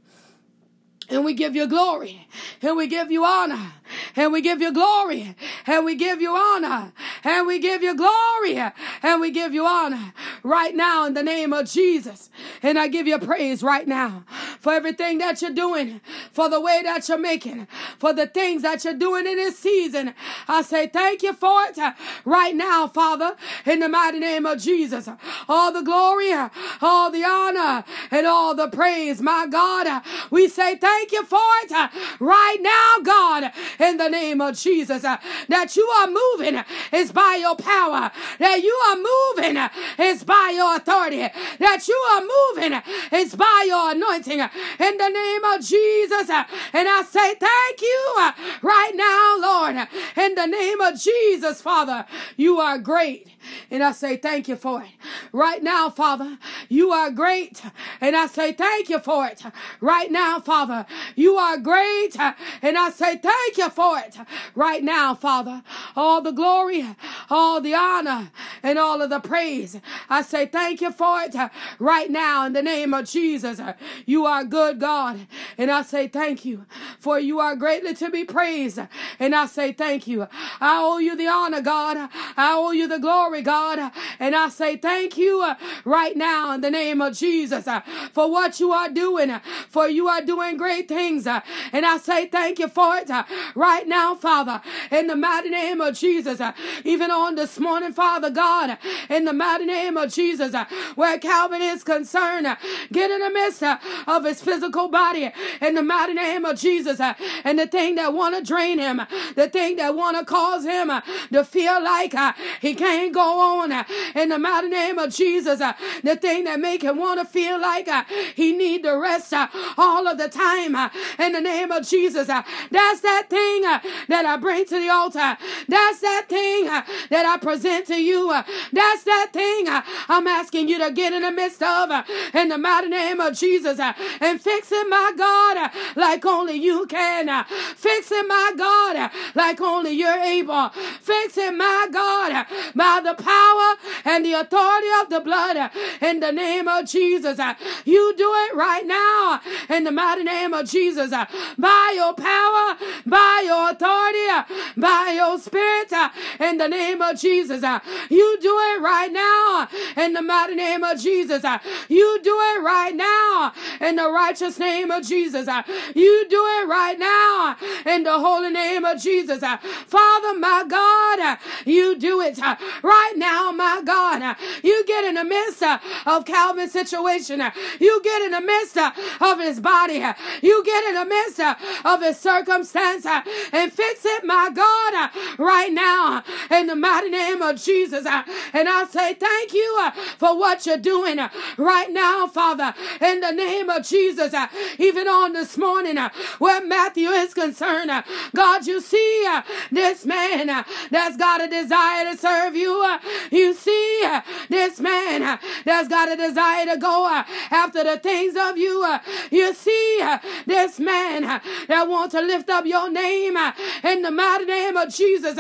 [1.09, 2.29] And we give you glory.
[2.61, 3.73] And we give you honor
[4.17, 5.35] and we give you glory
[5.67, 6.93] and we give you honor
[7.25, 8.59] and we give you glory
[9.03, 12.31] and we give you honor right now in the name of Jesus.
[12.63, 14.25] And I give you praise right now
[14.61, 16.01] for everything that you're doing,
[16.33, 17.67] for the way that you're making,
[17.99, 20.15] for the things that you're doing in this season.
[20.47, 21.79] I say thank you for it
[22.25, 25.09] right now, Father, in the mighty name of Jesus.
[25.49, 26.33] All the glory,
[26.81, 30.03] all the honor, and all the praise, my God.
[30.31, 35.05] We say thank you for it right now, God, in the name of Jesus.
[35.05, 36.63] Uh, that you are moving
[36.93, 38.11] is by your power.
[38.39, 39.57] That you are moving
[39.99, 41.29] is by your authority.
[41.59, 42.81] That you are moving
[43.13, 44.41] is by your anointing.
[44.41, 46.31] In the name of Jesus.
[46.31, 49.89] Uh, and I say thank you uh, right now, Lord.
[50.17, 53.29] In the name of Jesus, Father, you are great.
[53.71, 54.91] And I say thank you for it.
[55.33, 57.63] Right now, Father, you are great.
[58.01, 59.43] And I say thank you for it.
[59.81, 62.19] Right now, Father, you are great.
[62.63, 64.17] And I say thank you for it.
[64.55, 65.63] Right now, Father,
[65.97, 66.85] all the glory,
[67.31, 68.31] all the honor,
[68.63, 69.81] and all of the praise.
[70.09, 71.35] I say thank you for it
[71.79, 73.61] right now in the name of Jesus.
[74.07, 75.27] You are good, God.
[75.57, 76.67] And I say thank you
[76.99, 78.81] for you are greatly to be praised.
[79.19, 80.27] And I say thank you.
[80.61, 81.97] I owe you the honor, God.
[82.37, 83.93] I owe you the glory, God.
[84.19, 87.81] And I say thank you uh, right now in the name of Jesus uh,
[88.13, 91.27] for what you are doing, uh, for you are doing great things.
[91.27, 93.11] And I say thank you for it
[93.55, 94.61] right now, Father,
[94.91, 96.41] in the mighty name of Jesus.
[96.85, 100.55] Even on this morning, Father God, in the mighty name of Jesus,
[100.95, 102.47] where Calvin is concerned,
[102.93, 107.01] get in the midst of his physical body in the mighty name of Jesus.
[107.45, 109.01] And the thing that want to drain him,
[109.35, 110.91] the thing that want to cause him
[111.33, 112.15] to feel like
[112.61, 115.61] he can't go on uh, in the mighty name of Jesus.
[115.61, 115.73] Uh,
[116.05, 118.05] the thing that make him want to feel like uh,
[118.35, 119.33] he need to rest
[119.77, 120.75] all of the time
[121.19, 122.29] in the name of Jesus.
[122.29, 123.63] That's that thing
[124.09, 125.37] that I bring to the altar.
[125.69, 128.29] That's that thing that I present to you.
[128.73, 129.67] That's that thing
[130.09, 131.91] I'm asking you to get in the midst of
[132.35, 137.45] in the mighty name of Jesus and fix it, my God, like only you can.
[137.77, 140.69] Fix it, my God, like only you're able.
[141.01, 146.33] Fix it, my God, by the power and the authority of the blood in the
[146.33, 147.39] name of Jesus.
[147.85, 153.43] You do it right now in the mighty name of Jesus by your power, by
[153.45, 155.93] your authority, by your spirit
[156.41, 157.63] in the name of Jesus.
[158.11, 161.45] You do it right now in the mighty name of Jesus.
[161.89, 165.49] You do it right now in the righteous name of Jesus.
[165.95, 167.57] You do it right now
[167.87, 169.41] in the holy name of Jesus.
[169.41, 174.37] Father, my God, you do it right now, my God.
[174.63, 177.43] You get in the midst of Calvin's situation.
[177.81, 180.05] You get in the midst of his body.
[180.43, 181.41] You get in the midst
[181.85, 187.63] of his circumstance and fix it, my God, right now in the mighty name of
[187.63, 188.07] Jesus.
[188.07, 191.19] And I say thank you for what you're doing
[191.57, 194.35] right now, Father, in the name of Jesus.
[194.79, 195.97] Even on this morning,
[196.39, 197.91] where Matthew is concerned,
[198.35, 199.27] God, you see
[199.71, 202.88] this man that's got a desire to serve you.
[203.31, 207.99] You see uh, this man uh, that's got a desire to go uh, after the
[207.99, 208.85] things of you.
[209.31, 210.07] You see
[210.47, 211.23] this man
[211.69, 213.37] that wants to lift up your name
[213.85, 215.35] in the mighty name of Jesus.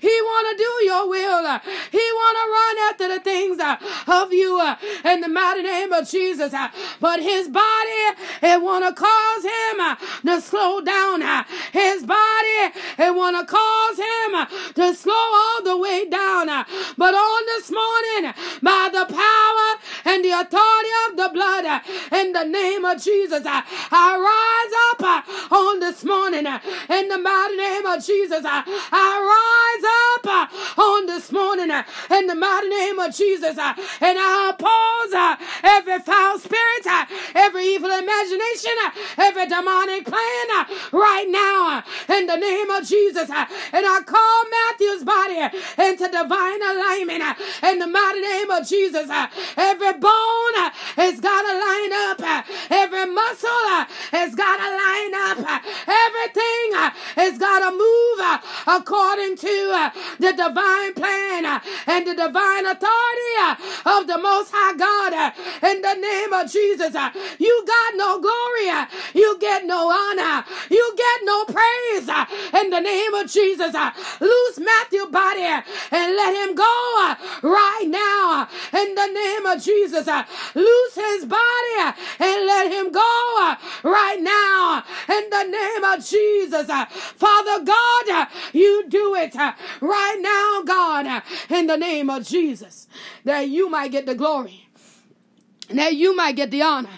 [0.00, 1.23] He want to do your will.
[1.90, 3.76] He want to run after the things uh,
[4.08, 6.52] of you uh, in the mighty name of Jesus.
[6.52, 6.68] Uh,
[7.00, 8.02] but his body,
[8.42, 9.96] it want to cause him
[10.26, 11.20] to slow down.
[11.72, 16.46] His body, it want to cause him to slow all the way down.
[16.96, 18.32] But on this morning,
[18.62, 19.68] by the power
[20.24, 26.02] the authority of the blood, in the name of Jesus, I rise up on this
[26.02, 28.40] morning in the mighty name of Jesus.
[28.42, 29.84] I rise
[30.16, 35.12] up on this morning in the mighty name of Jesus and I oppose
[35.62, 36.86] every foul spirit,
[37.34, 38.72] every evil imagination,
[39.18, 43.28] every demonic plan right now in the name of Jesus.
[43.28, 45.40] And I call Matthew's body
[45.84, 49.10] into divine alignment in the mighty name of Jesus.
[49.56, 50.58] Every bone
[50.96, 52.18] has got to line up,
[52.70, 53.74] every muscle
[54.12, 55.38] has got to line up,
[55.86, 56.66] everything
[57.16, 58.18] has got to move
[58.66, 63.34] according to the divine plan and the divine authority
[63.86, 65.12] of the Most High God.
[65.62, 66.94] In the name of Jesus.
[67.38, 68.70] You got no glory,
[69.14, 72.08] you get no honor, you get no praise.
[72.60, 73.74] In the name of Jesus.
[74.20, 78.48] Loose Matthew body and let him go right now.
[78.72, 79.62] In the name of
[80.04, 80.08] Jesus.
[80.08, 80.24] Uh,
[80.54, 86.68] loose his body and let him go uh, right now in the name of Jesus.
[86.68, 92.86] Uh, Father God, you do it right now, God, in the name of Jesus,
[93.24, 94.63] that you might get the glory
[95.70, 96.90] that you might get the honor,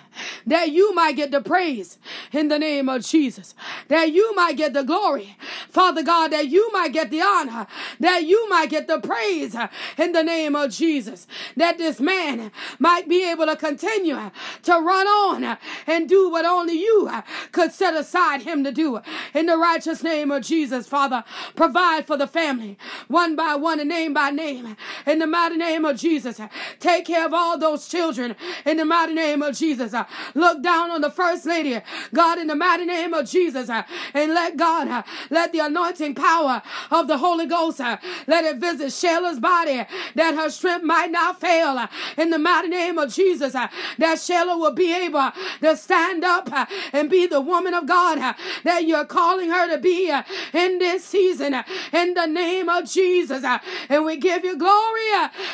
[0.46, 1.98] that you might get the praise
[2.32, 3.54] in the name of Jesus,
[3.88, 5.36] that you might get the glory,
[5.68, 7.66] Father God, that you might get the honor,
[8.00, 9.56] that you might get the praise
[9.98, 14.30] in the name of Jesus, that this man might be able to continue
[14.62, 17.10] to run on and do what only you
[17.52, 19.00] could set aside him to do
[19.34, 21.24] in the righteous name of Jesus, Father.
[21.54, 25.84] Provide for the family one by one and name by name in the mighty name
[25.84, 26.40] of Jesus.
[26.80, 28.34] Take care of all those children
[28.64, 29.94] in the mighty name of Jesus.
[29.94, 30.04] Uh,
[30.34, 31.80] look down on the first lady,
[32.14, 33.82] God, in the mighty name of Jesus, uh,
[34.14, 38.88] and let God, uh, let the anointing power of the Holy Ghost, let it visit
[38.88, 39.84] Shayla's body,
[40.14, 44.72] that her strength might not fail, in the mighty name of Jesus, that Shayla will
[44.72, 45.30] be able
[45.60, 46.48] to stand up
[46.92, 48.34] and be the woman of God
[48.64, 50.10] that you're calling her to be
[50.52, 51.54] in this season,
[51.92, 53.44] in the name of Jesus.
[53.88, 55.10] And we give you glory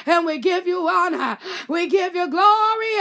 [0.07, 1.39] and we give you honor.
[1.69, 2.92] We give you glory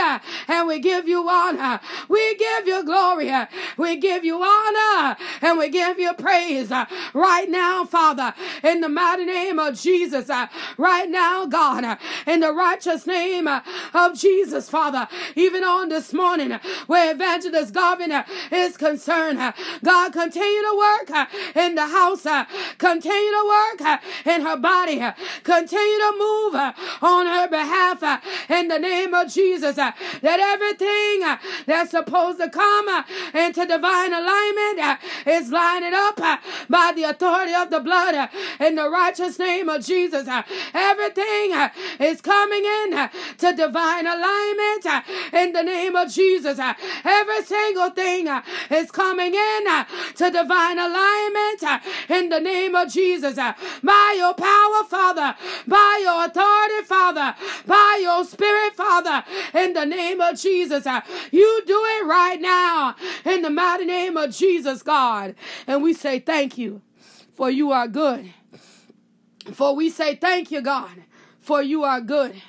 [0.48, 1.80] and we give you honor.
[2.08, 3.32] We give you glory.
[3.76, 6.70] We give you honor and we give you praise
[7.14, 10.30] right now, Father, in the mighty name of Jesus.
[10.78, 17.12] Right now, God, in the righteous name of Jesus, Father, even on this morning where
[17.12, 22.26] Evangelist Garvin is concerned, God, continue to work in the house,
[22.78, 25.02] continue to work in her body,
[25.42, 26.54] continue to move
[27.02, 28.02] on her behalf
[28.48, 29.76] in the name of Jesus.
[29.82, 33.02] Uh, that everything uh, that's supposed to come uh,
[33.34, 36.16] into divine alignment is lining up
[36.68, 38.30] by the authority of the blood
[38.60, 40.28] in the righteous name of Jesus.
[40.72, 44.86] Everything is coming in to divine alignment
[45.32, 46.58] in the name of Jesus.
[47.04, 48.28] Every single thing
[48.70, 49.64] is coming in
[50.14, 51.62] to divine alignment
[52.08, 53.34] in the name of Jesus.
[53.34, 55.34] By your power, Father,
[55.66, 57.34] by your authority, Father,
[57.66, 59.24] by your spirit, Father,
[59.54, 60.86] in the name of Jesus.
[60.86, 61.00] Uh,
[61.30, 62.94] you do it right now
[63.24, 65.34] in the mighty name of Jesus, God.
[65.66, 66.82] And we say thank you
[67.32, 68.32] for you are good.
[69.52, 71.02] For we say thank you, God,
[71.40, 72.40] for you are good.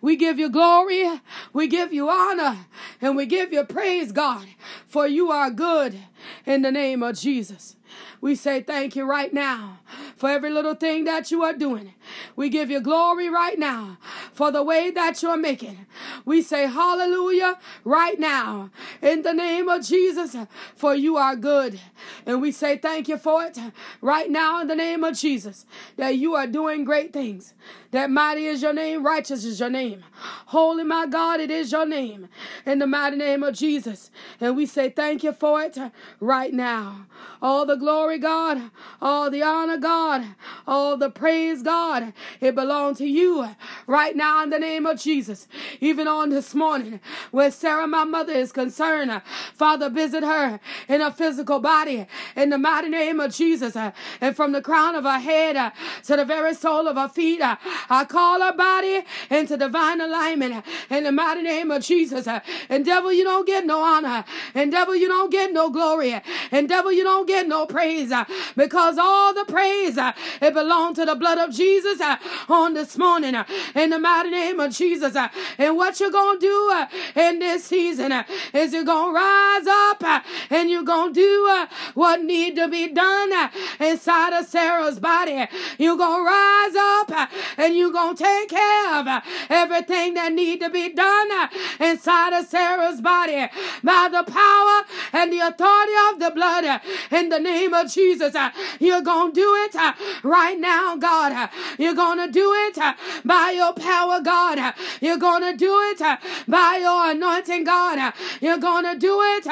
[0.00, 1.20] We give you glory,
[1.52, 2.66] we give you honor,
[3.00, 4.46] and we give you praise, God,
[4.86, 5.98] for you are good
[6.46, 7.76] in the name of Jesus.
[8.20, 9.79] We say thank you right now
[10.16, 11.94] for every little thing that you are doing.
[12.36, 13.98] We give you glory right now
[14.32, 15.86] for the way that you're making.
[16.24, 18.70] We say hallelujah right now
[19.02, 20.36] in the name of Jesus,
[20.74, 21.80] for you are good.
[22.26, 23.58] And we say thank you for it
[24.00, 25.66] right now in the name of Jesus,
[25.96, 27.54] that you are doing great things.
[27.90, 30.04] That mighty is your name, righteous is your name.
[30.46, 32.28] Holy, my God, it is your name.
[32.64, 34.10] In the mighty name of Jesus.
[34.40, 35.76] And we say thank you for it
[36.20, 37.06] right now.
[37.42, 38.70] All the glory, God,
[39.00, 40.24] all the honor, God,
[40.66, 43.56] all the praise, God, it belongs to you
[43.86, 45.48] right now in the name of Jesus.
[45.80, 47.00] Even on this morning,
[47.30, 49.22] where Sarah, my mother, is concerned,
[49.54, 52.06] Father, visit her in her physical body
[52.36, 53.76] in the mighty name of Jesus.
[53.76, 55.72] And from the crown of her head
[56.04, 61.04] to the very sole of her feet, I call her body into divine alignment in
[61.04, 62.28] the mighty name of Jesus.
[62.68, 64.24] And devil, you don't get no honor.
[64.54, 66.20] And devil, you don't get no glory.
[66.50, 68.12] And devil, you don't get no praise
[68.56, 72.16] because all the praise Uh, it belongs to the blood of Jesus uh,
[72.48, 73.44] on this morning uh,
[73.74, 75.16] in the mighty name of Jesus.
[75.58, 78.12] And what you're going to do in this season
[78.52, 82.88] is you're going to rise up and you're going to do what need to be
[82.92, 85.46] done inside of Sarah's body.
[85.78, 90.32] You're going to rise up and you're going to take care of uh, everything that
[90.32, 91.48] need to be done uh,
[91.78, 93.46] inside of Sarah's body
[93.82, 96.78] by the power and the authority of the blood uh,
[97.10, 98.34] in the name of Jesus.
[98.78, 99.92] You're going to do it Uh,
[100.22, 101.32] right now, God.
[101.32, 101.48] Uh,
[101.78, 102.94] you're going to do it uh,
[103.24, 104.74] by your power, God.
[105.00, 106.00] You're going to do it
[106.48, 108.12] by your anointing, God.
[108.40, 109.44] You're going to do it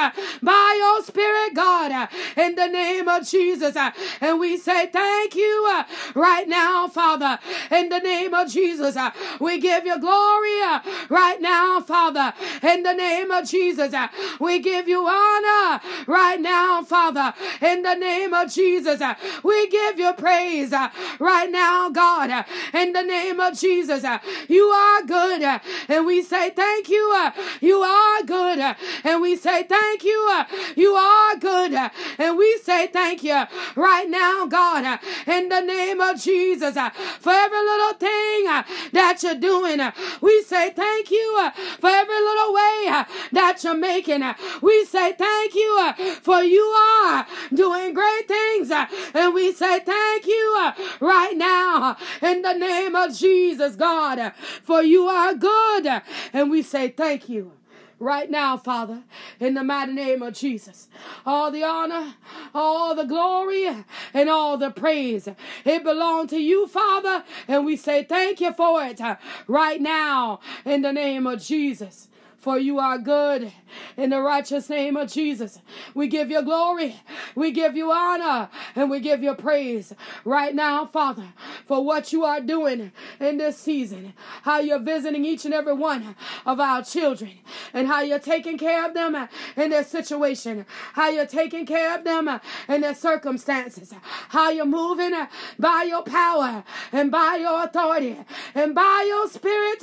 [0.43, 3.77] by your spirit, God, in the name of Jesus.
[4.21, 5.83] And we say thank you
[6.15, 7.39] right now, Father,
[7.71, 8.97] in the name of Jesus.
[8.97, 12.33] Uh, we give you glory uh, right now, Father,
[12.63, 13.93] in the name of Jesus.
[13.93, 14.09] Uh,
[14.41, 19.01] we give you honor right now, Father, in the name of Jesus.
[19.43, 20.89] We give you praise uh,
[21.19, 24.05] right now, God, uh, in the name of Jesus.
[24.05, 24.19] Uh,
[24.49, 25.43] you are good,
[25.89, 27.31] and we say thank you.
[27.61, 30.45] You are good, and we say thank you.
[30.77, 31.75] You are good,
[32.19, 33.45] and we say thank you
[33.77, 36.75] right now, God, in the name of Jesus,
[37.21, 39.81] for every little thing uh, that you're doing.
[39.81, 44.23] Uh, we say thank you uh, for every little way that you're making.
[44.63, 45.93] We say thank you
[46.23, 48.71] for you are doing great things.
[49.15, 55.07] And we say thank you right now in the name of Jesus, God, for you
[55.07, 56.03] are good.
[56.33, 57.53] And we say thank you
[57.99, 59.03] right now, Father,
[59.41, 60.89] in the mighty name of Jesus.
[61.26, 62.14] All the honor,
[62.55, 63.66] all the glory,
[64.14, 65.29] and all the praise.
[65.64, 69.01] It belongs to you, Father, and we say thank you for it
[69.47, 72.09] right now in the name of Jesus.
[72.49, 73.53] For you are good.
[73.99, 75.61] In the righteous name of Jesus,
[75.95, 76.97] we give you glory,
[77.35, 79.93] we give you honor, and we give you praise
[80.25, 81.27] right now, Father,
[81.67, 84.15] for what you are doing in this season.
[84.45, 87.33] How you're visiting each and every one of our children,
[87.75, 92.05] and how you're taking care of them in their situation, how you're taking care of
[92.05, 93.93] them in their circumstances,
[94.31, 95.13] how you're moving
[95.59, 98.17] by your power and by your authority
[98.55, 99.83] and by your spirit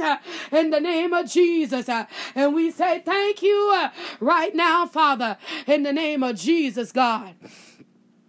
[0.52, 1.88] in the name of Jesus.
[2.34, 3.90] And we say thank you uh,
[4.20, 5.38] right now, Father,
[5.68, 7.36] in the name of Jesus, God.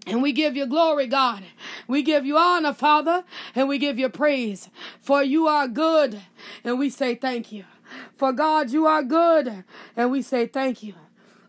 [0.06, 1.42] And we give you glory, God.
[1.88, 3.24] We give you honor, Father,
[3.54, 4.70] and we give you praise.
[5.00, 6.20] For you are good,
[6.62, 7.64] and we say thank you.
[8.14, 9.64] For God, you are good,
[9.96, 10.94] and we say thank you.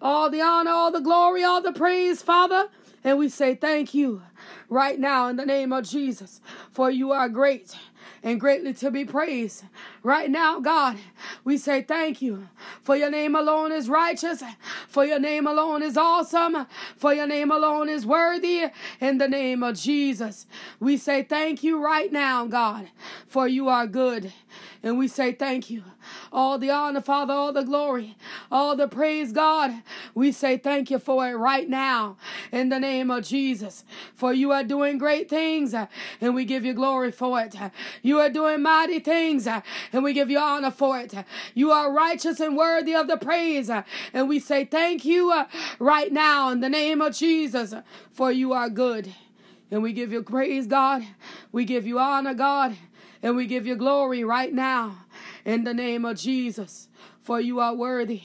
[0.02, 2.70] All the honor, all the glory, all the praise, Father,
[3.04, 4.22] and we say thank you
[4.70, 6.42] right now in the name of Jesus.
[6.72, 7.76] For you are great
[8.24, 9.64] and greatly to be praised.
[10.04, 10.98] Right now, God,
[11.44, 12.50] we say thank you.
[12.82, 14.44] For your name alone is righteous,
[14.88, 18.68] for your name alone is awesome, for your name alone is worthy.
[19.00, 20.46] In the name of Jesus,
[20.80, 22.90] we say thank you right now, God,
[23.28, 24.34] for you are good.
[24.88, 25.84] And we say thank you.
[26.32, 28.16] All the honor, Father, all the glory,
[28.50, 29.84] all the praise, God.
[30.16, 32.16] We say thank you for it right now
[32.54, 33.84] in the name of Jesus.
[34.16, 35.76] For you are doing great things
[36.22, 37.54] and we give you glory for it.
[38.02, 41.14] You are doing mighty things and we give you honor for it.
[41.54, 45.48] You are righteous and worthy of the praise and we say thank you uh,
[45.80, 47.74] right now in the name of Jesus.
[48.10, 49.14] For you are good.
[49.70, 51.04] And we give you praise, God.
[51.52, 52.78] We give you honor, God.
[53.22, 55.06] And we give you glory right now
[55.46, 56.88] in the name of Jesus.
[57.22, 58.22] For you are worthy.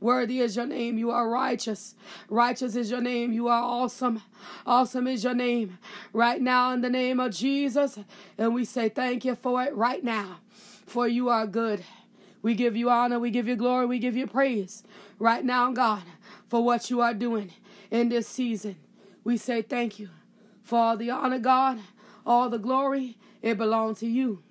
[0.00, 0.96] Worthy is your name.
[0.96, 1.96] You are righteous.
[2.28, 3.32] Righteous is your name.
[3.32, 4.22] You are awesome.
[4.64, 5.78] Awesome is your name.
[6.12, 7.98] Right now, in the name of Jesus.
[8.36, 10.38] And we say thank you for it right now.
[10.86, 11.84] For you are good.
[12.42, 13.18] We give you honor.
[13.18, 13.86] We give you glory.
[13.86, 14.84] We give you praise.
[15.18, 16.02] Right now, God,
[16.46, 17.52] for what you are doing
[17.90, 18.76] in this season.
[19.24, 20.10] We say thank you
[20.62, 21.80] for all the honor, God,
[22.24, 24.42] all the glory, it belongs to you.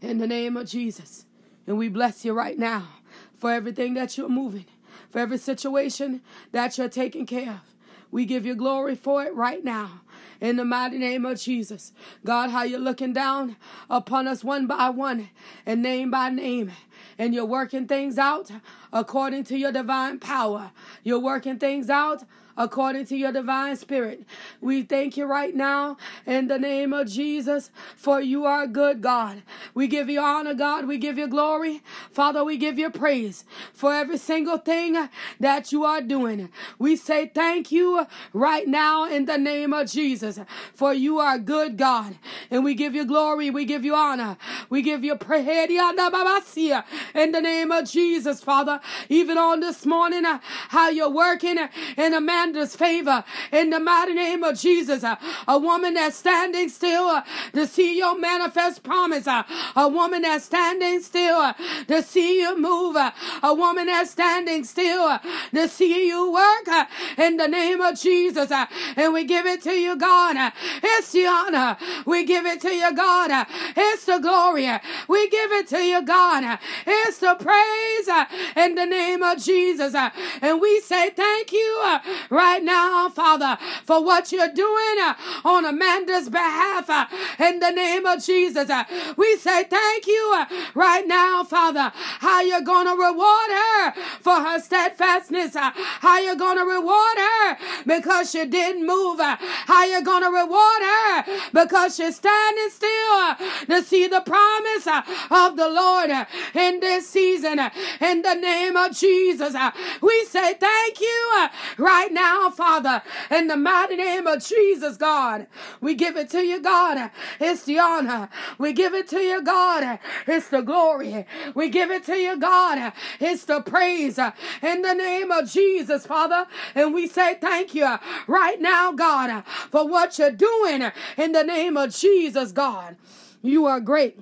[0.00, 1.26] In the name of Jesus.
[1.66, 2.88] And we bless you right now
[3.34, 4.66] for everything that you're moving,
[5.10, 6.20] for every situation
[6.52, 7.74] that you're taking care of.
[8.10, 10.02] We give you glory for it right now.
[10.40, 11.92] In the mighty name of Jesus.
[12.24, 13.56] God, how you're looking down
[13.88, 15.30] upon us one by one
[15.64, 16.70] and name by name.
[17.18, 18.50] And you're working things out
[18.92, 20.72] according to your divine power.
[21.02, 22.24] You're working things out
[22.56, 24.24] according to your divine spirit.
[24.60, 25.96] We thank you right now
[26.26, 29.42] in the name of Jesus, for you are good, God.
[29.74, 30.86] We give you honor, God.
[30.86, 31.82] We give you glory.
[32.10, 35.08] Father, we give you praise for every single thing
[35.40, 36.50] that you are doing.
[36.78, 40.38] We say thank you right now in the name of Jesus,
[40.74, 42.16] for you are good, God.
[42.50, 43.50] And we give you glory.
[43.50, 44.36] We give you honor.
[44.68, 48.80] We give you praise in the name of Jesus, Father.
[49.08, 51.58] Even on this morning, how you're working
[51.96, 55.02] in a man Amanda's favor in the mighty name of Jesus.
[55.02, 55.16] Uh,
[55.48, 57.22] a woman that's standing still uh,
[57.54, 59.26] to see your manifest promise.
[59.26, 61.54] Uh, a woman that's standing still
[61.88, 62.96] to see you move.
[62.96, 65.18] A woman that's standing still
[65.54, 66.86] to see you work
[67.16, 68.50] in the name of Jesus.
[68.50, 70.52] And we give it to you, God.
[70.82, 71.78] It's the honor.
[72.04, 73.46] We give it to you, God.
[73.74, 74.68] It's the glory.
[75.08, 76.58] We give it to you, God.
[76.86, 79.94] It's the praise in the name of Jesus.
[80.42, 81.98] And we say thank you
[82.34, 85.14] right now, Father, for what you're doing uh,
[85.44, 87.06] on Amanda's behalf uh,
[87.38, 88.68] in the name of Jesus.
[88.68, 88.84] Uh,
[89.16, 94.34] we say thank you uh, right now, Father, how you're going to reward her for
[94.34, 97.56] her steadfastness, uh, how you're going to reward her
[97.86, 103.36] because she didn't move, uh, how you're going to reward her because she's standing still
[103.66, 104.86] to see the promise
[105.30, 106.10] of the Lord
[106.54, 107.60] in this season.
[108.00, 109.54] In the name of Jesus,
[110.00, 115.46] we say thank you right now now, Father, in the mighty name of Jesus, God.
[115.82, 117.10] We give it to you, God.
[117.38, 118.30] It's the honor.
[118.56, 119.98] We give it to you, God.
[120.26, 121.26] It's the glory.
[121.54, 122.94] We give it to you, God.
[123.20, 126.46] It's the praise in the name of Jesus, Father.
[126.74, 131.76] And we say thank you right now, God, for what you're doing in the name
[131.76, 132.96] of Jesus, God.
[133.42, 134.18] You are great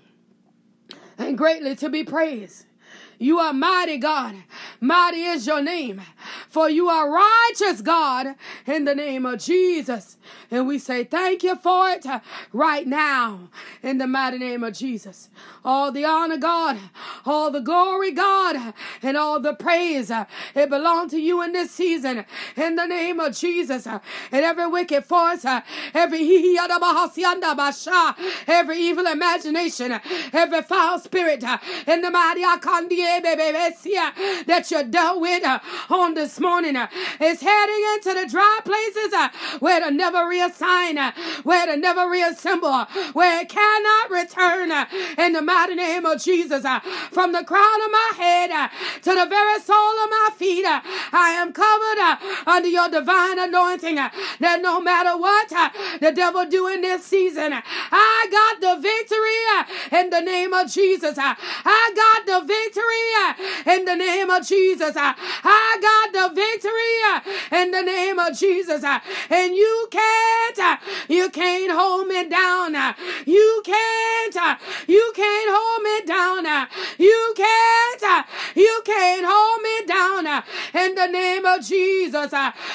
[1.19, 2.67] and greatly to be praised.
[3.23, 4.35] You are mighty God.
[4.81, 6.03] Mighty is your name.
[6.49, 8.35] For you are righteous God
[8.67, 10.19] in the name of Jesus.
[10.51, 12.05] And we say thank you for it
[12.53, 13.49] right now
[13.83, 15.31] in the mighty name of Jesus.
[15.65, 16.79] All the honor, God,
[17.25, 20.11] all the glory, God, and all the praise,
[20.55, 22.25] it belongs to you in this season
[22.57, 23.87] in the name of Jesus.
[23.87, 24.01] And
[24.33, 25.45] every wicked force,
[25.95, 26.23] every
[28.49, 30.01] every evil imagination,
[30.33, 31.45] every foul spirit
[31.87, 35.45] in the mighty Akandi that you're done with
[35.91, 36.77] on this morning
[37.21, 39.15] is heading into the dry places
[39.61, 41.13] where to never reassign,
[41.45, 44.71] where to never reassemble, where it cannot return
[45.19, 46.65] in the mighty name of Jesus.
[47.11, 48.71] From the crown of my head
[49.03, 51.99] to the very sole of my feet, I am covered
[52.47, 53.97] under your divine anointing.
[53.97, 55.49] That no matter what
[56.01, 61.17] the devil do in this season, I got the victory in the name of Jesus.
[61.19, 63.02] I got the victory
[63.67, 64.95] in the name of Jesus.
[64.97, 68.85] I got the victory uh, in the name of Jesus.
[68.85, 69.01] uh,
[69.31, 70.77] And you can't, uh,
[71.09, 72.75] you can't hold me down.
[72.77, 72.95] Uh,
[73.27, 76.47] you can't, uh, you can't hold me down.
[76.47, 76.67] Uh,
[76.99, 78.27] you can't,
[78.57, 80.43] you can't hold me down.
[80.75, 82.33] In the name of Jesus,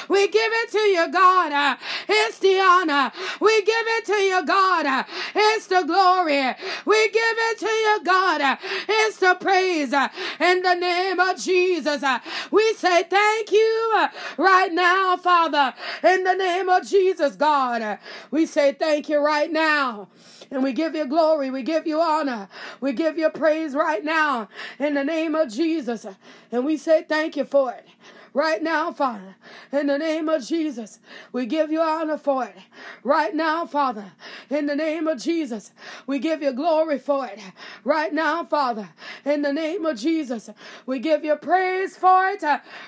[0.08, 1.78] we give it to you, God.
[2.08, 3.12] It's the honor.
[3.40, 5.06] We give it to you, God.
[5.34, 6.54] It's the glory.
[6.84, 8.58] We give it to you, God.
[8.88, 9.92] It's the praise.
[10.40, 12.18] In the name of Jesus, uh,
[12.50, 15.74] we say thank you uh, right now, Father.
[16.02, 17.96] In the name of Jesus, God, uh,
[18.30, 20.08] we say thank you right now.
[20.50, 21.50] And we give you glory.
[21.50, 22.48] We give you honor.
[22.80, 24.48] We give you praise right now
[24.78, 26.06] in the name of Jesus.
[26.50, 27.86] And we say thank you for it
[28.32, 29.36] right now, Father.
[29.72, 31.00] In the name of Jesus,
[31.32, 32.56] we give you honor for it.
[33.02, 34.12] Right now, Father.
[34.50, 35.72] In the name of Jesus,
[36.06, 37.40] we give you glory for it.
[37.84, 38.88] Right now, Father.
[39.24, 40.48] In the name of Jesus,
[40.86, 42.42] we give you praise for it.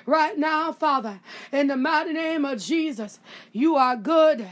[0.05, 1.19] Right now, Father.
[1.51, 3.19] In the mighty name of Jesus,
[3.51, 4.47] you are good.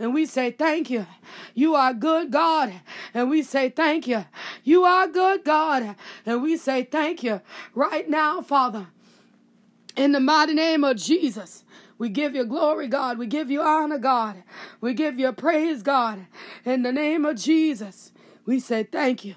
[0.00, 1.06] And we say thank you.
[1.54, 2.72] You are good, God.
[3.14, 4.24] And we say thank you.
[4.62, 5.96] You are good, God.
[6.24, 7.40] And we say thank you
[7.74, 8.88] right now, Father.
[9.96, 11.64] In the mighty name of Jesus,
[11.98, 13.18] we give you glory, God.
[13.18, 14.42] We give you honor, God.
[14.80, 16.26] We give you praise, God.
[16.64, 18.12] In the name of Jesus,
[18.46, 19.34] we say thank you.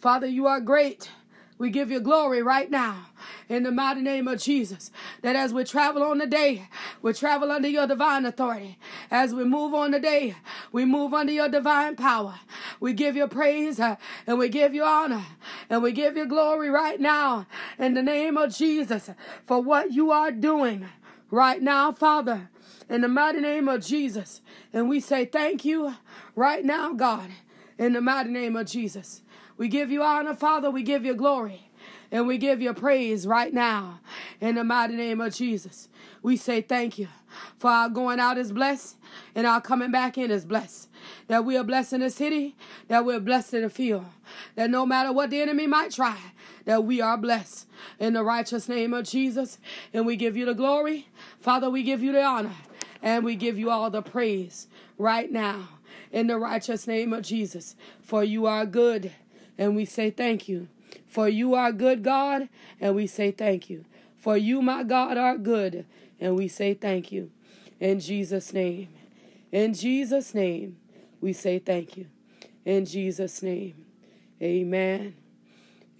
[0.00, 1.10] Father, you are great.
[1.58, 3.08] We give you glory right now
[3.50, 4.90] in the mighty name of Jesus.
[5.20, 6.68] That as we travel on the day,
[7.02, 8.78] we travel under your divine authority.
[9.10, 10.36] As we move on the day,
[10.72, 12.36] we move under your divine power.
[12.80, 13.96] We give you praise uh,
[14.26, 15.26] and we give you honor
[15.68, 17.46] and we give you glory right now
[17.78, 19.10] in the name of Jesus
[19.44, 20.88] for what you are doing
[21.30, 22.50] right now, Father,
[22.88, 24.40] in the mighty name of Jesus.
[24.72, 25.94] And we say thank you
[26.34, 27.30] right now, God,
[27.78, 29.22] in the mighty name of Jesus.
[29.56, 30.70] We give you honor, Father.
[30.70, 31.70] We give you glory.
[32.12, 34.00] And we give you praise right now
[34.40, 35.88] in the mighty name of Jesus.
[36.22, 37.08] We say thank you
[37.56, 38.96] for our going out is blessed
[39.34, 40.88] and our coming back in is blessed.
[41.28, 42.56] That we are blessed in the city,
[42.88, 44.06] that we're blessed in the field.
[44.56, 46.18] That no matter what the enemy might try,
[46.70, 47.66] that we are blessed
[47.98, 49.58] in the righteous name of Jesus.
[49.92, 51.08] And we give you the glory.
[51.40, 52.54] Father, we give you the honor
[53.02, 55.68] and we give you all the praise right now
[56.12, 57.74] in the righteous name of Jesus.
[58.04, 59.10] For you are good
[59.58, 60.68] and we say thank you.
[61.08, 62.48] For you are good, God,
[62.80, 63.84] and we say thank you.
[64.16, 65.86] For you, my God, are good,
[66.20, 67.32] and we say thank you.
[67.80, 68.90] In Jesus' name.
[69.50, 70.76] In Jesus' name,
[71.20, 72.06] we say thank you.
[72.64, 73.74] In Jesus' name.
[74.40, 75.14] Amen.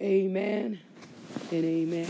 [0.01, 0.79] Amen.
[1.51, 2.07] And amen.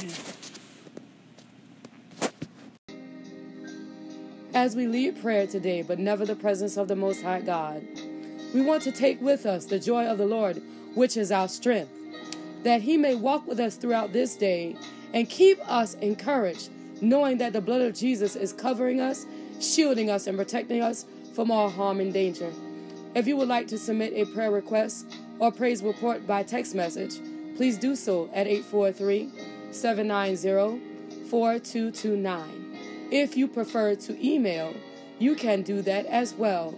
[4.53, 7.83] As we lead prayer today, but never the presence of the Most High God,
[8.53, 10.61] we want to take with us the joy of the Lord,
[10.95, 11.91] which is our strength,
[12.63, 14.77] that He may walk with us throughout this day
[15.13, 16.69] and keep us encouraged,
[17.01, 19.25] knowing that the blood of Jesus is covering us,
[19.59, 22.53] shielding us, and protecting us from all harm and danger.
[23.15, 27.19] If you would like to submit a prayer request or praise report by text message,
[27.61, 29.29] please do so at 843
[29.69, 30.81] 790
[31.29, 33.07] 4229.
[33.11, 34.73] If you prefer to email,
[35.19, 36.73] you can do that as well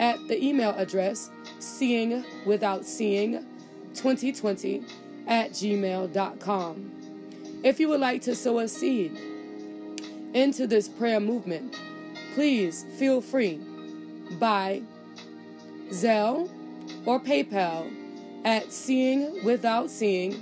[0.00, 3.44] at the email address seeing without seeing
[3.92, 4.82] 2020
[5.26, 6.92] at gmail.com.
[7.62, 9.18] If you would like to sow a seed
[10.32, 11.78] into this prayer movement,
[12.32, 13.60] please feel free
[14.40, 14.80] by
[15.90, 16.48] Zelle
[17.04, 18.03] or PayPal
[18.44, 20.32] at seeing without seeing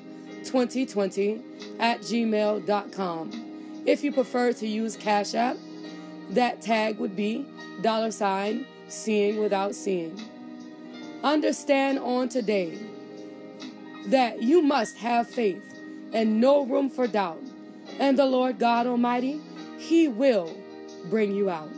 [0.45, 1.41] 2020
[1.79, 3.83] at gmail.com.
[3.87, 5.57] If you prefer to use Cash App,
[6.31, 7.47] that tag would be
[7.81, 10.21] dollar sign seeing without seeing.
[11.23, 12.79] Understand on today
[14.07, 15.63] that you must have faith
[16.13, 17.41] and no room for doubt.
[17.99, 19.41] And the Lord God Almighty,
[19.79, 20.57] He will
[21.11, 21.71] bring you out.